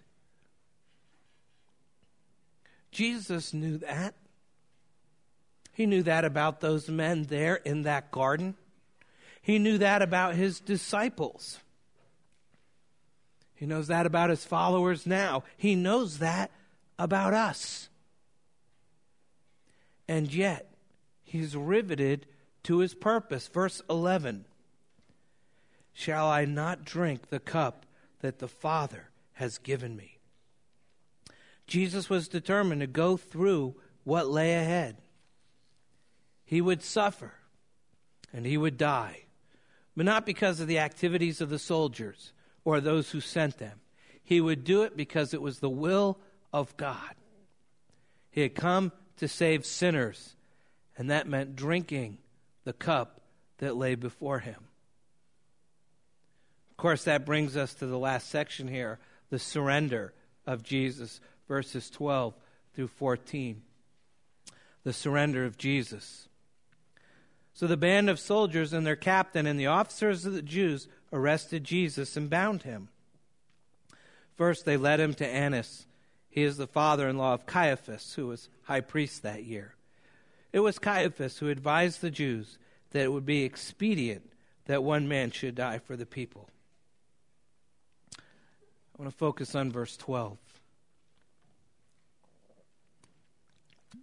Jesus 2.89 3.53
knew 3.53 3.79
that. 3.79 4.15
He 5.73 5.85
knew 5.85 6.03
that 6.03 6.23
about 6.23 6.61
those 6.61 6.87
men 6.87 7.23
there 7.23 7.55
in 7.55 7.81
that 7.81 8.11
garden. 8.11 8.55
He 9.41 9.59
knew 9.59 9.77
that 9.79 10.01
about 10.01 10.35
his 10.35 10.61
disciples. 10.61 11.59
He 13.55 13.65
knows 13.65 13.87
that 13.87 14.05
about 14.05 14.29
his 14.29 14.45
followers 14.45 15.05
now. 15.05 15.43
He 15.57 15.75
knows 15.75 16.19
that 16.19 16.49
about 16.97 17.33
us. 17.33 17.89
And 20.07 20.33
yet, 20.33 20.73
he's 21.25 21.57
riveted 21.57 22.25
to 22.63 22.77
his 22.77 22.93
purpose. 22.93 23.49
Verse 23.49 23.81
11 23.89 24.45
Shall 25.91 26.27
I 26.27 26.45
not 26.45 26.85
drink 26.85 27.27
the 27.27 27.41
cup 27.41 27.84
that 28.25 28.39
the 28.39 28.47
Father 28.47 29.09
has 29.33 29.59
given 29.59 29.95
me? 29.95 30.17
Jesus 31.67 32.09
was 32.09 32.27
determined 32.27 32.81
to 32.81 32.87
go 32.87 33.17
through 33.17 33.75
what 34.03 34.27
lay 34.27 34.55
ahead. 34.55 34.97
He 36.43 36.59
would 36.59 36.81
suffer 36.81 37.33
and 38.33 38.43
he 38.43 38.57
would 38.57 38.77
die, 38.77 39.25
but 39.95 40.07
not 40.07 40.25
because 40.25 40.59
of 40.59 40.67
the 40.67 40.79
activities 40.79 41.39
of 41.39 41.49
the 41.49 41.59
soldiers 41.59 42.33
or 42.63 42.81
those 42.81 43.11
who 43.11 43.21
sent 43.21 43.59
them. 43.59 43.79
He 44.23 44.41
would 44.41 44.63
do 44.63 44.81
it 44.81 44.97
because 44.97 45.35
it 45.35 45.41
was 45.41 45.59
the 45.59 45.69
will 45.69 46.17
of 46.51 46.75
God. 46.77 47.13
He 48.31 48.41
had 48.41 48.55
come 48.55 48.91
to 49.17 49.27
save 49.27 49.67
sinners, 49.67 50.35
and 50.97 51.11
that 51.11 51.27
meant 51.27 51.55
drinking 51.55 52.17
the 52.63 52.73
cup 52.73 53.21
that 53.59 53.77
lay 53.77 53.93
before 53.93 54.39
him. 54.39 54.65
Of 56.75 56.77
course, 56.77 57.03
that 57.05 57.25
brings 57.25 57.55
us 57.55 57.73
to 57.75 57.85
the 57.85 57.97
last 57.97 58.29
section 58.29 58.67
here 58.67 58.99
the 59.29 59.39
surrender 59.39 60.13
of 60.45 60.61
Jesus, 60.61 61.19
verses 61.47 61.89
12 61.89 62.35
through 62.73 62.89
14. 62.89 63.61
The 64.83 64.93
surrender 64.93 65.45
of 65.45 65.57
Jesus. 65.57 66.27
So 67.53 67.65
the 67.65 67.77
band 67.77 68.09
of 68.09 68.19
soldiers 68.19 68.73
and 68.73 68.85
their 68.85 68.95
captain 68.95 69.47
and 69.47 69.59
the 69.59 69.67
officers 69.67 70.25
of 70.25 70.33
the 70.33 70.41
Jews 70.41 70.87
arrested 71.11 71.63
Jesus 71.63 72.15
and 72.17 72.29
bound 72.29 72.63
him. 72.63 72.89
First, 74.35 74.65
they 74.65 74.77
led 74.77 74.99
him 74.99 75.13
to 75.15 75.25
Annas 75.25 75.85
he 76.35 76.43
is 76.43 76.57
the 76.57 76.67
father 76.67 77.07
in 77.07 77.17
law 77.17 77.33
of 77.33 77.45
Caiaphas, 77.45 78.15
who 78.15 78.27
was 78.27 78.49
high 78.63 78.81
priest 78.81 79.23
that 79.23 79.45
year. 79.45 79.75
It 80.51 80.59
was 80.59 80.77
Caiaphas 80.77 81.37
who 81.37 81.47
advised 81.47 82.01
the 82.01 82.11
Jews 82.11 82.57
that 82.91 83.03
it 83.03 83.13
would 83.13 83.25
be 83.25 83.43
expedient 83.43 84.29
that 84.65 84.83
one 84.83 85.07
man 85.07 85.31
should 85.31 85.55
die 85.55 85.79
for 85.79 85.95
the 85.95 86.05
people. 86.05 86.49
I 88.95 89.01
want 89.01 89.11
to 89.11 89.17
focus 89.17 89.55
on 89.55 89.73
verse 89.73 89.97
12. 89.97 90.37
It 93.93 93.99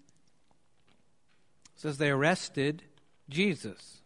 says 1.77 1.97
they 1.97 2.11
arrested 2.11 2.83
Jesus. 3.31 4.03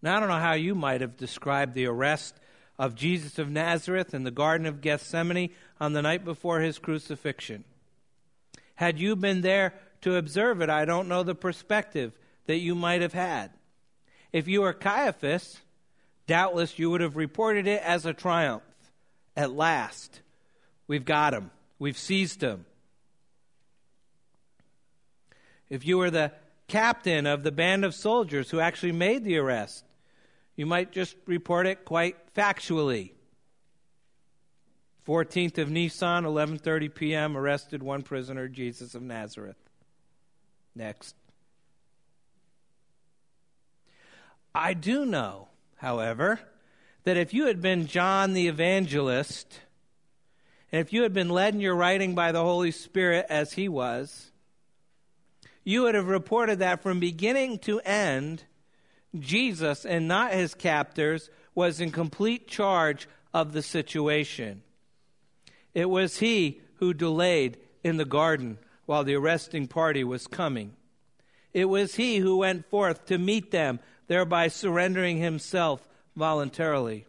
Now, 0.00 0.16
I 0.16 0.20
don't 0.20 0.28
know 0.28 0.38
how 0.38 0.52
you 0.52 0.76
might 0.76 1.00
have 1.00 1.16
described 1.16 1.74
the 1.74 1.86
arrest 1.86 2.36
of 2.78 2.94
Jesus 2.94 3.40
of 3.40 3.50
Nazareth 3.50 4.14
in 4.14 4.22
the 4.22 4.30
Garden 4.30 4.68
of 4.68 4.80
Gethsemane 4.80 5.50
on 5.80 5.94
the 5.94 6.02
night 6.02 6.24
before 6.24 6.60
his 6.60 6.78
crucifixion. 6.78 7.64
Had 8.76 9.00
you 9.00 9.16
been 9.16 9.40
there 9.40 9.74
to 10.02 10.14
observe 10.14 10.62
it, 10.62 10.70
I 10.70 10.84
don't 10.84 11.08
know 11.08 11.24
the 11.24 11.34
perspective 11.34 12.12
that 12.46 12.58
you 12.58 12.76
might 12.76 13.02
have 13.02 13.14
had. 13.14 13.50
If 14.32 14.46
you 14.46 14.60
were 14.60 14.72
Caiaphas, 14.72 15.58
doubtless 16.28 16.78
you 16.78 16.88
would 16.90 17.00
have 17.00 17.16
reported 17.16 17.66
it 17.66 17.82
as 17.82 18.06
a 18.06 18.14
triumph. 18.14 18.62
At 19.40 19.52
last, 19.52 20.20
we've 20.86 21.06
got 21.06 21.32
him, 21.32 21.50
we've 21.78 21.96
seized 21.96 22.42
him. 22.42 22.66
If 25.70 25.86
you 25.86 25.96
were 25.96 26.10
the 26.10 26.32
captain 26.68 27.24
of 27.24 27.42
the 27.42 27.50
band 27.50 27.86
of 27.86 27.94
soldiers 27.94 28.50
who 28.50 28.60
actually 28.60 28.92
made 28.92 29.24
the 29.24 29.38
arrest, 29.38 29.86
you 30.56 30.66
might 30.66 30.92
just 30.92 31.16
report 31.24 31.66
it 31.66 31.86
quite 31.86 32.34
factually. 32.34 33.12
14th 35.06 35.56
of 35.56 35.70
Nisan, 35.70 36.24
11:30 36.24 36.94
p.m. 36.94 37.34
arrested 37.34 37.82
one 37.82 38.02
prisoner, 38.02 38.46
Jesus 38.46 38.94
of 38.94 39.00
Nazareth. 39.00 39.56
Next. 40.74 41.14
I 44.54 44.74
do 44.74 45.06
know, 45.06 45.48
however, 45.76 46.40
that 47.04 47.16
if 47.16 47.32
you 47.32 47.46
had 47.46 47.60
been 47.60 47.86
John 47.86 48.32
the 48.32 48.48
evangelist, 48.48 49.60
and 50.72 50.80
if 50.80 50.92
you 50.92 51.02
had 51.02 51.12
been 51.12 51.30
led 51.30 51.54
in 51.54 51.60
your 51.60 51.74
writing 51.74 52.14
by 52.14 52.32
the 52.32 52.42
Holy 52.42 52.70
Spirit 52.70 53.26
as 53.28 53.54
he 53.54 53.68
was, 53.68 54.30
you 55.64 55.82
would 55.82 55.94
have 55.94 56.08
reported 56.08 56.58
that 56.58 56.82
from 56.82 57.00
beginning 57.00 57.58
to 57.60 57.80
end 57.80 58.44
Jesus 59.18 59.84
and 59.84 60.06
not 60.06 60.32
his 60.32 60.54
captors 60.54 61.30
was 61.54 61.80
in 61.80 61.90
complete 61.90 62.46
charge 62.46 63.08
of 63.34 63.52
the 63.52 63.62
situation. 63.62 64.62
It 65.74 65.90
was 65.90 66.18
he 66.18 66.60
who 66.74 66.94
delayed 66.94 67.58
in 67.82 67.96
the 67.96 68.04
garden 68.04 68.58
while 68.86 69.04
the 69.04 69.14
arresting 69.14 69.68
party 69.68 70.04
was 70.04 70.26
coming. 70.26 70.74
It 71.52 71.66
was 71.66 71.96
he 71.96 72.18
who 72.18 72.38
went 72.38 72.68
forth 72.70 73.06
to 73.06 73.18
meet 73.18 73.50
them, 73.50 73.80
thereby 74.06 74.48
surrendering 74.48 75.18
himself 75.18 75.86
voluntarily. 76.20 77.06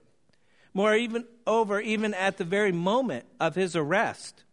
More 0.74 0.95
even 0.95 1.26
over 1.45 1.80
even 1.80 2.16
at 2.16 2.38
the 2.38 2.43
very 2.43 2.72
moment 2.72 3.26
of 3.39 3.53
his 3.53 3.76
arrest. 3.76 4.43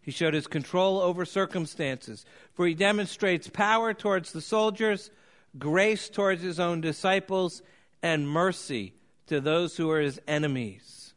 He 0.00 0.10
showed 0.10 0.34
his 0.34 0.48
control 0.48 0.98
over 0.98 1.24
circumstances, 1.24 2.26
for 2.52 2.66
he 2.66 2.74
demonstrates 2.74 3.48
power 3.48 3.94
towards 3.94 4.32
the 4.32 4.40
soldiers 4.40 5.10
grace 5.58 6.08
towards 6.08 6.42
his 6.42 6.58
own 6.58 6.80
disciples, 6.80 7.62
and 8.02 8.28
mercy 8.28 8.94
to 9.26 9.40
those 9.40 9.76
who 9.76 9.90
are 9.90 10.00
his 10.00 10.20
enemies. 10.26 11.14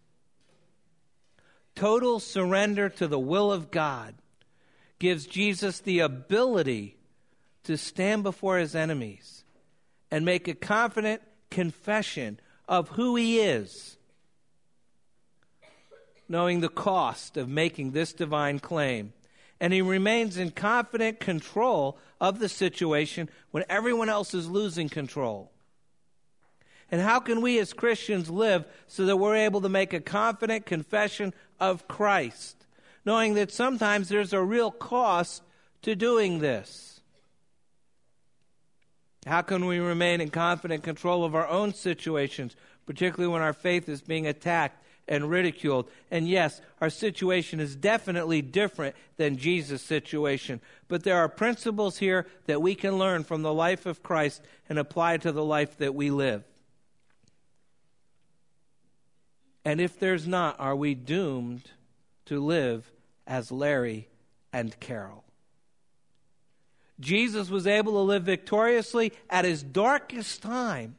Total 1.75 2.19
surrender 2.19 2.89
to 2.89 3.07
the 3.07 3.19
will 3.19 3.51
of 3.51 3.71
God 3.71 4.15
gives 4.99 5.27
Jesus 5.27 5.79
the 5.79 5.99
ability 5.99 6.97
to 7.63 7.77
stand 7.77 8.23
before 8.23 8.57
his 8.57 8.73
enemies 8.73 9.43
and 10.09 10.23
make 10.23 10.47
a 10.47 10.55
confident 10.55 11.21
confession 11.49 12.39
of 12.67 12.89
who 12.89 13.15
he 13.15 13.39
is, 13.39 13.97
knowing 16.27 16.59
the 16.59 16.69
cost 16.69 17.37
of 17.37 17.47
making 17.47 17.91
this 17.91 18.13
divine 18.13 18.59
claim 18.59 19.13
and 19.59 19.73
he 19.73 19.81
remains 19.81 20.37
in 20.37 20.51
confident 20.51 21.19
control 21.19 21.97
of 22.21 22.39
the 22.39 22.49
situation 22.49 23.29
when 23.51 23.63
everyone 23.69 24.09
else 24.09 24.33
is 24.33 24.49
losing 24.49 24.89
control. 24.89 25.51
And 26.91 27.01
how 27.01 27.19
can 27.19 27.41
we 27.41 27.59
as 27.59 27.73
Christians 27.73 28.29
live 28.29 28.65
so 28.87 29.05
that 29.05 29.17
we're 29.17 29.35
able 29.35 29.61
to 29.61 29.69
make 29.69 29.93
a 29.93 29.99
confident 29.99 30.65
confession 30.65 31.33
of 31.59 31.87
Christ, 31.87 32.65
knowing 33.03 33.33
that 33.33 33.51
sometimes 33.51 34.09
there's 34.09 34.33
a 34.33 34.41
real 34.41 34.71
cost 34.71 35.43
to 35.81 35.95
doing 35.95 36.39
this? 36.39 36.96
How 39.25 39.41
can 39.41 39.65
we 39.65 39.79
remain 39.79 40.21
in 40.21 40.29
confident 40.29 40.83
control 40.83 41.25
of 41.25 41.35
our 41.35 41.47
own 41.47 41.73
situations, 41.73 42.55
particularly 42.85 43.31
when 43.31 43.41
our 43.41 43.53
faith 43.53 43.89
is 43.89 44.01
being 44.01 44.27
attacked 44.27 44.83
and 45.07 45.29
ridiculed? 45.29 45.89
And 46.11 46.27
yes, 46.27 46.61
our 46.79 46.89
situation 46.89 47.59
is 47.59 47.75
definitely 47.75 48.41
different 48.41 48.95
than 49.17 49.37
Jesus' 49.37 49.81
situation, 49.81 50.61
but 50.87 51.03
there 51.03 51.17
are 51.17 51.27
principles 51.27 51.97
here 51.97 52.27
that 52.45 52.61
we 52.61 52.75
can 52.75 52.97
learn 52.97 53.23
from 53.23 53.41
the 53.41 53.53
life 53.53 53.85
of 53.85 54.03
Christ 54.03 54.41
and 54.69 54.79
apply 54.79 55.17
to 55.17 55.31
the 55.31 55.43
life 55.43 55.77
that 55.77 55.95
we 55.95 56.09
live. 56.09 56.43
And 59.65 59.81
if 59.81 59.99
there's 59.99 60.25
not, 60.25 60.57
are 60.61 60.77
we 60.77 60.95
doomed 60.95 61.71
to 62.27 62.39
live 62.39 62.89
as 63.25 63.51
Larry 63.51 64.07
and 64.53 64.79
Carol? 64.79 65.25
Jesus 66.99 67.49
was 67.49 67.67
able 67.67 67.93
to 67.93 67.99
live 67.99 68.23
victoriously 68.23 69.13
at 69.29 69.45
his 69.45 69.61
darkest 69.61 70.41
time 70.41 70.97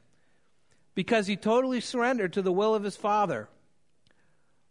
because 0.94 1.26
he 1.26 1.36
totally 1.36 1.80
surrendered 1.80 2.32
to 2.34 2.42
the 2.42 2.52
will 2.52 2.74
of 2.74 2.84
his 2.84 2.96
Father. 2.96 3.48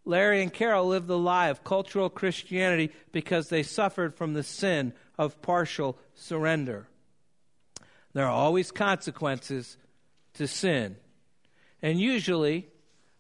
Larry 0.05 0.41
and 0.41 0.53
Carol 0.53 0.88
lived 0.88 1.07
the 1.07 1.17
lie 1.17 1.49
of 1.49 1.65
cultural 1.65 2.09
Christianity 2.09 2.91
because 3.11 3.49
they 3.49 3.63
suffered 3.63 4.15
from 4.15 4.34
the 4.34 4.43
sin 4.43 4.93
of 5.17 5.41
partial 5.41 5.97
surrender. 6.13 6.88
There 8.13 8.25
are 8.25 8.32
always 8.32 8.71
consequences 8.71 9.78
to 10.36 10.47
sin. 10.47 10.95
And 11.82 11.99
usually, 11.99 12.67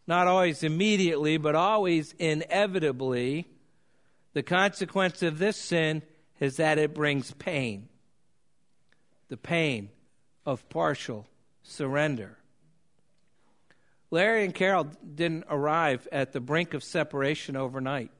not 0.07 0.27
always 0.27 0.63
immediately, 0.63 1.37
but 1.37 1.55
always 1.55 2.13
inevitably, 2.17 3.49
the 4.33 4.43
consequence 4.43 5.21
of 5.21 5.39
this 5.39 5.57
sin 5.57 6.03
is 6.39 6.55
that 6.55 6.77
it 6.77 6.93
brings 6.93 7.31
pain 7.31 7.89
the 9.29 9.37
pain 9.37 9.89
of 10.45 10.67
partial 10.69 11.27
surrender. 11.63 12.37
Larry 14.09 14.45
and 14.45 14.55
Carol 14.55 14.87
didn't 15.15 15.45
arrive 15.49 16.07
at 16.11 16.31
the 16.31 16.39
brink 16.39 16.73
of 16.73 16.83
separation 16.83 17.55
overnight. 17.55 18.11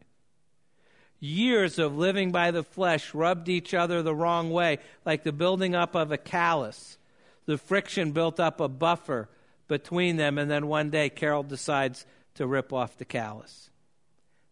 Years 1.19 1.79
of 1.79 1.97
living 1.97 2.31
by 2.31 2.51
the 2.51 2.63
flesh 2.63 3.13
rubbed 3.13 3.49
each 3.49 3.73
other 3.73 4.03
the 4.03 4.13
wrong 4.13 4.51
way, 4.51 4.79
like 5.05 5.23
the 5.23 5.31
building 5.31 5.73
up 5.73 5.95
of 5.95 6.11
a 6.11 6.17
callus. 6.17 6.97
The 7.45 7.57
friction 7.57 8.11
built 8.11 8.39
up 8.39 8.59
a 8.59 8.67
buffer 8.67 9.29
between 9.67 10.17
them, 10.17 10.37
and 10.37 10.51
then 10.51 10.67
one 10.67 10.89
day 10.89 11.09
Carol 11.09 11.43
decides 11.43 12.05
to 12.35 12.45
rip 12.45 12.73
off 12.73 12.97
the 12.97 13.05
callus. 13.05 13.69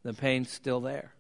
The 0.04 0.14
pain's 0.14 0.50
still 0.50 0.80
there. 0.80 1.15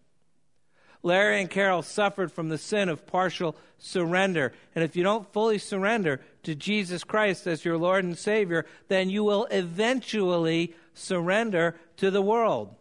Larry 1.06 1.39
and 1.39 1.51
Carol 1.51 1.84
suffered 1.84 2.32
from 2.32 2.49
the 2.49 2.58
sin 2.58 2.89
of 2.89 3.06
partial 3.06 3.56
surrender. 3.78 4.53
And 4.74 4.84
if 4.84 4.95
you 4.95 5.03
don't 5.03 5.32
fully 5.32 5.60
surrender 5.60 6.20
to 6.41 6.56
Jesus 6.56 7.03
Christ 7.03 7.45
as 7.45 7.64
your 7.64 7.78
Lord 7.78 8.03
and 8.03 8.18
Savior, 8.18 8.66
then 8.88 9.12
you 9.12 9.24
will 9.24 9.45
eventually 9.51 10.74
surrender 10.95 11.76
to 11.97 12.10
the 12.10 12.24
world. 12.24 12.74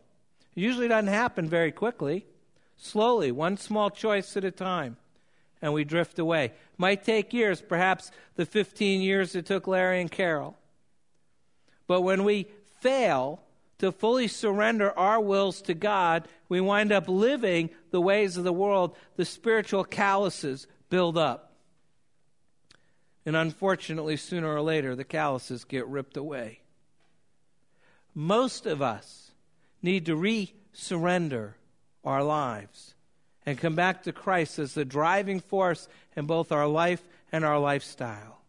It 0.56 0.62
usually 0.62 0.88
doesn't 0.88 1.12
happen 1.12 1.50
very 1.50 1.70
quickly. 1.70 2.24
Slowly, 2.78 3.30
one 3.30 3.58
small 3.58 3.90
choice 3.90 4.34
at 4.38 4.44
a 4.44 4.50
time, 4.50 4.96
and 5.60 5.74
we 5.74 5.84
drift 5.84 6.18
away. 6.18 6.52
Might 6.78 7.04
take 7.04 7.34
years, 7.34 7.60
perhaps 7.60 8.10
the 8.36 8.46
15 8.46 9.02
years 9.02 9.34
it 9.34 9.44
took 9.44 9.66
Larry 9.66 10.00
and 10.00 10.10
Carol. 10.10 10.56
But 11.86 12.00
when 12.00 12.24
we 12.24 12.46
fail 12.80 13.43
to 13.84 13.92
fully 13.92 14.28
surrender 14.28 14.98
our 14.98 15.20
wills 15.20 15.60
to 15.62 15.74
God, 15.74 16.26
we 16.48 16.58
wind 16.58 16.90
up 16.90 17.06
living 17.06 17.68
the 17.90 18.00
ways 18.00 18.38
of 18.38 18.44
the 18.44 18.52
world. 18.52 18.96
The 19.16 19.26
spiritual 19.26 19.84
calluses 19.84 20.66
build 20.88 21.18
up. 21.18 21.52
And 23.26 23.36
unfortunately, 23.36 24.16
sooner 24.16 24.48
or 24.48 24.62
later, 24.62 24.96
the 24.96 25.04
calluses 25.04 25.64
get 25.64 25.86
ripped 25.86 26.16
away. 26.16 26.60
Most 28.14 28.64
of 28.64 28.80
us 28.80 29.32
need 29.82 30.06
to 30.06 30.16
re 30.16 30.52
surrender 30.72 31.56
our 32.04 32.22
lives 32.22 32.94
and 33.44 33.58
come 33.58 33.74
back 33.74 34.02
to 34.02 34.12
Christ 34.12 34.58
as 34.58 34.72
the 34.72 34.84
driving 34.84 35.40
force 35.40 35.88
in 36.16 36.24
both 36.24 36.52
our 36.52 36.66
life 36.66 37.02
and 37.30 37.44
our 37.44 37.58
lifestyle. 37.58 38.40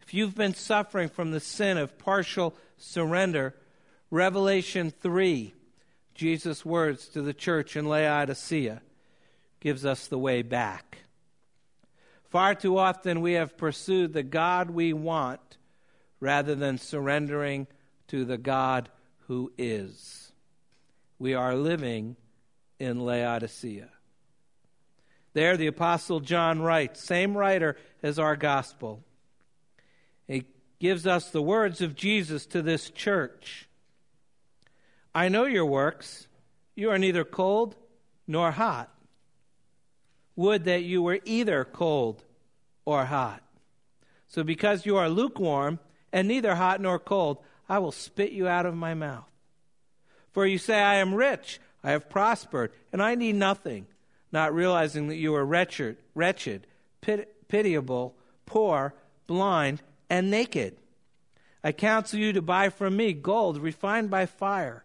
If 0.00 0.14
you've 0.14 0.36
been 0.36 0.54
suffering 0.54 1.08
from 1.08 1.32
the 1.32 1.40
sin 1.40 1.76
of 1.76 1.98
partial 1.98 2.54
surrender, 2.76 3.54
Revelation 4.14 4.92
3, 5.00 5.52
Jesus' 6.14 6.64
words 6.64 7.08
to 7.08 7.20
the 7.20 7.34
church 7.34 7.74
in 7.74 7.88
Laodicea, 7.88 8.80
gives 9.58 9.84
us 9.84 10.06
the 10.06 10.20
way 10.20 10.42
back. 10.42 10.98
Far 12.30 12.54
too 12.54 12.78
often 12.78 13.22
we 13.22 13.32
have 13.32 13.56
pursued 13.56 14.12
the 14.12 14.22
God 14.22 14.70
we 14.70 14.92
want 14.92 15.58
rather 16.20 16.54
than 16.54 16.78
surrendering 16.78 17.66
to 18.06 18.24
the 18.24 18.38
God 18.38 18.88
who 19.26 19.50
is. 19.58 20.30
We 21.18 21.34
are 21.34 21.56
living 21.56 22.14
in 22.78 23.00
Laodicea. 23.00 23.88
There, 25.32 25.56
the 25.56 25.66
Apostle 25.66 26.20
John 26.20 26.62
writes, 26.62 27.02
same 27.02 27.36
writer 27.36 27.76
as 28.00 28.20
our 28.20 28.36
gospel. 28.36 29.02
He 30.28 30.44
gives 30.78 31.04
us 31.04 31.30
the 31.30 31.42
words 31.42 31.80
of 31.80 31.96
Jesus 31.96 32.46
to 32.46 32.62
this 32.62 32.90
church. 32.90 33.68
I 35.14 35.28
know 35.28 35.44
your 35.44 35.66
works. 35.66 36.26
You 36.74 36.90
are 36.90 36.98
neither 36.98 37.24
cold 37.24 37.76
nor 38.26 38.50
hot. 38.50 38.90
Would 40.36 40.64
that 40.64 40.82
you 40.82 41.02
were 41.02 41.20
either 41.24 41.64
cold 41.64 42.24
or 42.84 43.04
hot. 43.04 43.42
So, 44.26 44.42
because 44.42 44.84
you 44.84 44.96
are 44.96 45.08
lukewarm 45.08 45.78
and 46.12 46.26
neither 46.26 46.56
hot 46.56 46.80
nor 46.80 46.98
cold, 46.98 47.38
I 47.68 47.78
will 47.78 47.92
spit 47.92 48.32
you 48.32 48.48
out 48.48 48.66
of 48.66 48.74
my 48.74 48.94
mouth. 48.94 49.30
For 50.32 50.44
you 50.44 50.58
say, 50.58 50.82
I 50.82 50.96
am 50.96 51.14
rich, 51.14 51.60
I 51.84 51.92
have 51.92 52.10
prospered, 52.10 52.72
and 52.92 53.00
I 53.00 53.14
need 53.14 53.36
nothing, 53.36 53.86
not 54.32 54.52
realizing 54.52 55.06
that 55.08 55.16
you 55.16 55.34
are 55.36 55.44
wretched, 55.44 55.96
wretched 56.14 56.66
pit- 57.00 57.48
pitiable, 57.48 58.16
poor, 58.44 58.94
blind, 59.28 59.82
and 60.10 60.30
naked. 60.30 60.76
I 61.62 61.70
counsel 61.70 62.18
you 62.18 62.32
to 62.32 62.42
buy 62.42 62.68
from 62.68 62.96
me 62.96 63.12
gold 63.12 63.58
refined 63.58 64.10
by 64.10 64.26
fire 64.26 64.84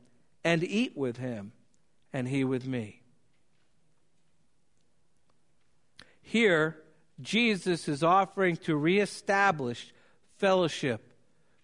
and 0.43 0.63
eat 0.63 0.97
with 0.97 1.17
him, 1.17 1.51
and 2.11 2.27
he 2.27 2.43
with 2.43 2.65
me. 2.65 3.01
Here, 6.21 6.77
Jesus 7.19 7.87
is 7.87 8.03
offering 8.03 8.55
to 8.57 8.75
reestablish 8.75 9.93
fellowship 10.37 11.13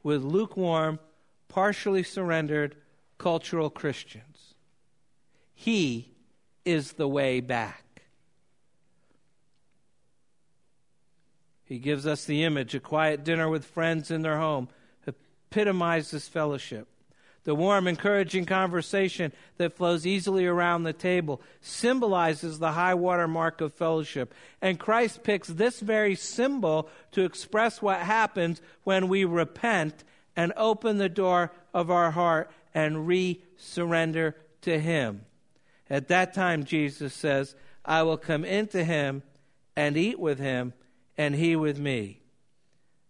with 0.04 0.24
lukewarm, 0.24 1.00
partially 1.48 2.04
surrendered 2.04 2.76
cultural 3.18 3.70
Christians. 3.70 4.54
He 5.54 6.12
is 6.66 6.94
the 6.94 7.08
way 7.08 7.40
back. 7.40 7.84
He 11.64 11.80
gives 11.80 12.06
us 12.06 12.26
the 12.26 12.44
image 12.44 12.76
a 12.76 12.80
quiet 12.80 13.24
dinner 13.24 13.50
with 13.50 13.66
friends 13.66 14.12
in 14.12 14.22
their 14.22 14.38
home 14.38 14.70
epitomizes 15.06 16.28
fellowship. 16.28 16.88
The 17.48 17.56
warm, 17.56 17.88
encouraging 17.88 18.44
conversation 18.44 19.32
that 19.56 19.78
flows 19.78 20.06
easily 20.06 20.46
around 20.46 20.84
the 20.84 20.92
table 20.92 21.42
symbolizes 21.62 22.60
the 22.60 22.74
high 22.74 22.94
water 22.94 23.26
mark 23.26 23.62
of 23.62 23.74
fellowship. 23.74 24.34
And 24.62 24.78
Christ 24.78 25.24
picks 25.24 25.48
this 25.48 25.80
very 25.80 26.14
symbol 26.14 26.90
to 27.14 27.24
express 27.24 27.82
what 27.82 28.02
happens 28.02 28.62
when 28.84 29.08
we 29.08 29.24
repent 29.24 30.04
and 30.36 30.52
open 30.58 30.98
the 30.98 31.08
door 31.08 31.54
of 31.74 31.90
our 31.90 32.12
heart 32.12 32.52
and 32.74 33.08
re 33.08 33.42
surrender 33.56 34.36
to 34.64 34.78
Him. 34.78 35.22
At 35.90 36.10
that 36.10 36.34
time, 36.34 36.66
Jesus 36.66 37.14
says, 37.14 37.56
I 37.86 38.04
will 38.04 38.18
come 38.18 38.44
into 38.44 38.84
Him 38.84 39.24
and 39.74 39.96
eat 39.96 40.20
with 40.20 40.38
Him, 40.38 40.74
and 41.18 41.34
He 41.34 41.56
with 41.56 41.80
me. 41.80 42.20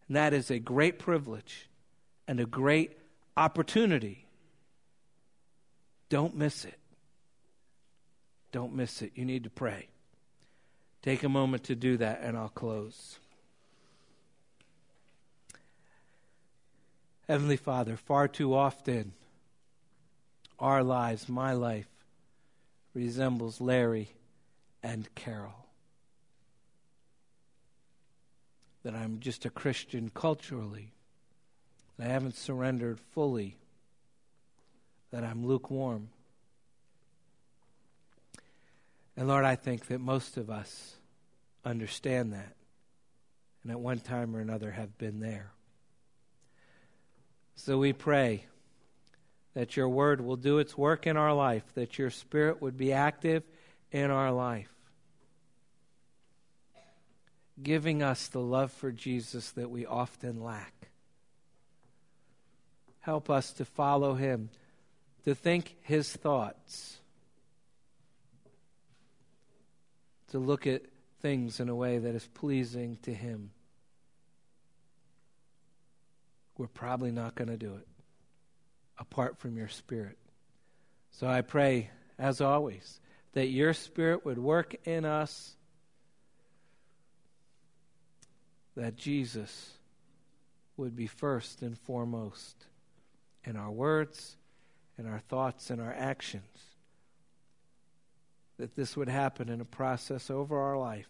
And 0.07 0.15
that 0.15 0.31
is 0.31 0.51
a 0.51 0.59
great 0.59 0.99
privilege 0.99 1.67
and 2.27 2.39
a 2.39 2.45
great 2.45 2.99
opportunity 3.35 4.25
don't 6.09 6.35
miss 6.35 6.65
it. 6.65 6.79
Don't 8.51 8.73
miss 8.73 9.01
it. 9.01 9.11
You 9.15 9.25
need 9.25 9.43
to 9.43 9.49
pray. 9.49 9.87
Take 11.01 11.23
a 11.23 11.29
moment 11.29 11.65
to 11.65 11.75
do 11.75 11.97
that, 11.97 12.21
and 12.21 12.37
I'll 12.37 12.49
close. 12.49 13.19
Heavenly 17.27 17.57
Father, 17.57 17.97
far 17.97 18.27
too 18.27 18.53
often 18.53 19.13
our 20.59 20.81
lives, 20.83 21.29
my 21.29 21.53
life, 21.53 21.87
resembles 22.93 23.61
Larry 23.61 24.09
and 24.81 25.13
Carol. 25.13 25.67
That 28.83 28.95
I'm 28.95 29.19
just 29.19 29.45
a 29.45 29.49
Christian 29.49 30.09
culturally. 30.13 30.93
That 31.97 32.07
I 32.07 32.13
haven't 32.13 32.35
surrendered 32.35 32.99
fully. 33.11 33.57
That 35.11 35.23
I'm 35.23 35.45
lukewarm. 35.45 36.09
And 39.15 39.27
Lord, 39.27 39.45
I 39.45 39.55
think 39.55 39.87
that 39.87 39.99
most 39.99 40.37
of 40.37 40.49
us 40.49 40.95
understand 41.65 42.33
that. 42.33 42.53
And 43.63 43.71
at 43.71 43.79
one 43.79 43.99
time 43.99 44.35
or 44.35 44.39
another 44.39 44.71
have 44.71 44.97
been 44.97 45.19
there. 45.19 45.51
So 47.55 47.79
we 47.79 47.91
pray 47.91 48.45
that 49.55 49.75
your 49.75 49.89
word 49.89 50.21
will 50.21 50.35
do 50.35 50.59
its 50.59 50.77
work 50.77 51.07
in 51.07 51.17
our 51.17 51.33
life, 51.33 51.63
that 51.73 51.97
your 51.97 52.11
spirit 52.11 52.61
would 52.61 52.77
be 52.77 52.93
active 52.93 53.43
in 53.91 54.11
our 54.11 54.31
life, 54.31 54.71
giving 57.61 58.03
us 58.03 58.27
the 58.27 58.39
love 58.39 58.71
for 58.71 58.91
Jesus 58.91 59.49
that 59.51 59.71
we 59.71 59.85
often 59.85 60.43
lack. 60.43 60.89
Help 62.99 63.31
us 63.31 63.51
to 63.53 63.65
follow 63.65 64.13
him, 64.13 64.49
to 65.27 65.35
think 65.35 65.75
his 65.81 66.09
thoughts, 66.09 66.99
to 70.29 70.39
look 70.39 70.65
at 70.65 70.83
things 71.19 71.59
in 71.59 71.67
a 71.67 71.75
way 71.75 71.97
that 71.97 72.15
is 72.15 72.25
pleasing 72.33 72.97
to 73.01 73.13
him. 73.13 73.51
We're 76.57 76.67
probably 76.67 77.11
not 77.11 77.35
going 77.35 77.49
to 77.49 77.57
do 77.57 77.75
it 77.75 77.85
apart 78.97 79.37
from 79.37 79.57
your 79.57 79.67
Spirit. 79.67 80.17
So 81.11 81.27
I 81.27 81.41
pray, 81.41 81.89
as 82.17 82.39
always, 82.39 83.01
that 83.33 83.47
your 83.47 83.73
Spirit 83.73 84.23
would 84.25 84.39
work 84.39 84.75
in 84.85 85.03
us, 85.03 85.57
that 88.77 88.95
Jesus 88.95 89.73
would 90.77 90.95
be 90.95 91.07
first 91.07 91.61
and 91.63 91.77
foremost 91.77 92.55
in 93.43 93.57
our 93.57 93.71
words, 93.71 94.37
in 94.97 95.07
our 95.07 95.19
thoughts, 95.19 95.69
and 95.69 95.81
our 95.81 95.93
actions. 95.93 96.43
That 98.57 98.75
this 98.75 98.97
would 98.97 99.09
happen 99.09 99.49
in 99.49 99.61
a 99.61 99.65
process 99.65 100.29
over 100.29 100.59
our 100.59 100.77
life. 100.77 101.09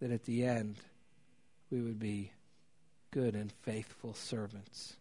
That 0.00 0.10
at 0.10 0.24
the 0.24 0.44
end, 0.44 0.76
we 1.70 1.80
would 1.80 1.98
be 1.98 2.32
good 3.10 3.34
and 3.34 3.50
faithful 3.62 4.12
servants. 4.12 4.96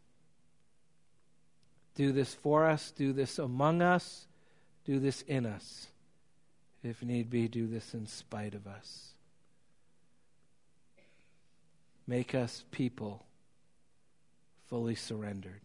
Do 1.95 2.11
this 2.11 2.33
for 2.33 2.65
us, 2.65 2.91
do 2.91 3.13
this 3.13 3.39
among 3.39 3.81
us, 3.81 4.27
do 4.85 4.99
this 4.99 5.21
in 5.23 5.45
us. 5.45 5.87
If 6.83 7.01
need 7.01 7.29
be, 7.29 7.47
do 7.47 7.67
this 7.67 7.93
in 7.93 8.05
spite 8.05 8.53
of 8.53 8.67
us. 8.67 9.13
Make 12.07 12.35
us 12.35 12.63
people 12.69 13.25
fully 14.69 14.95
surrendered. 14.95 15.64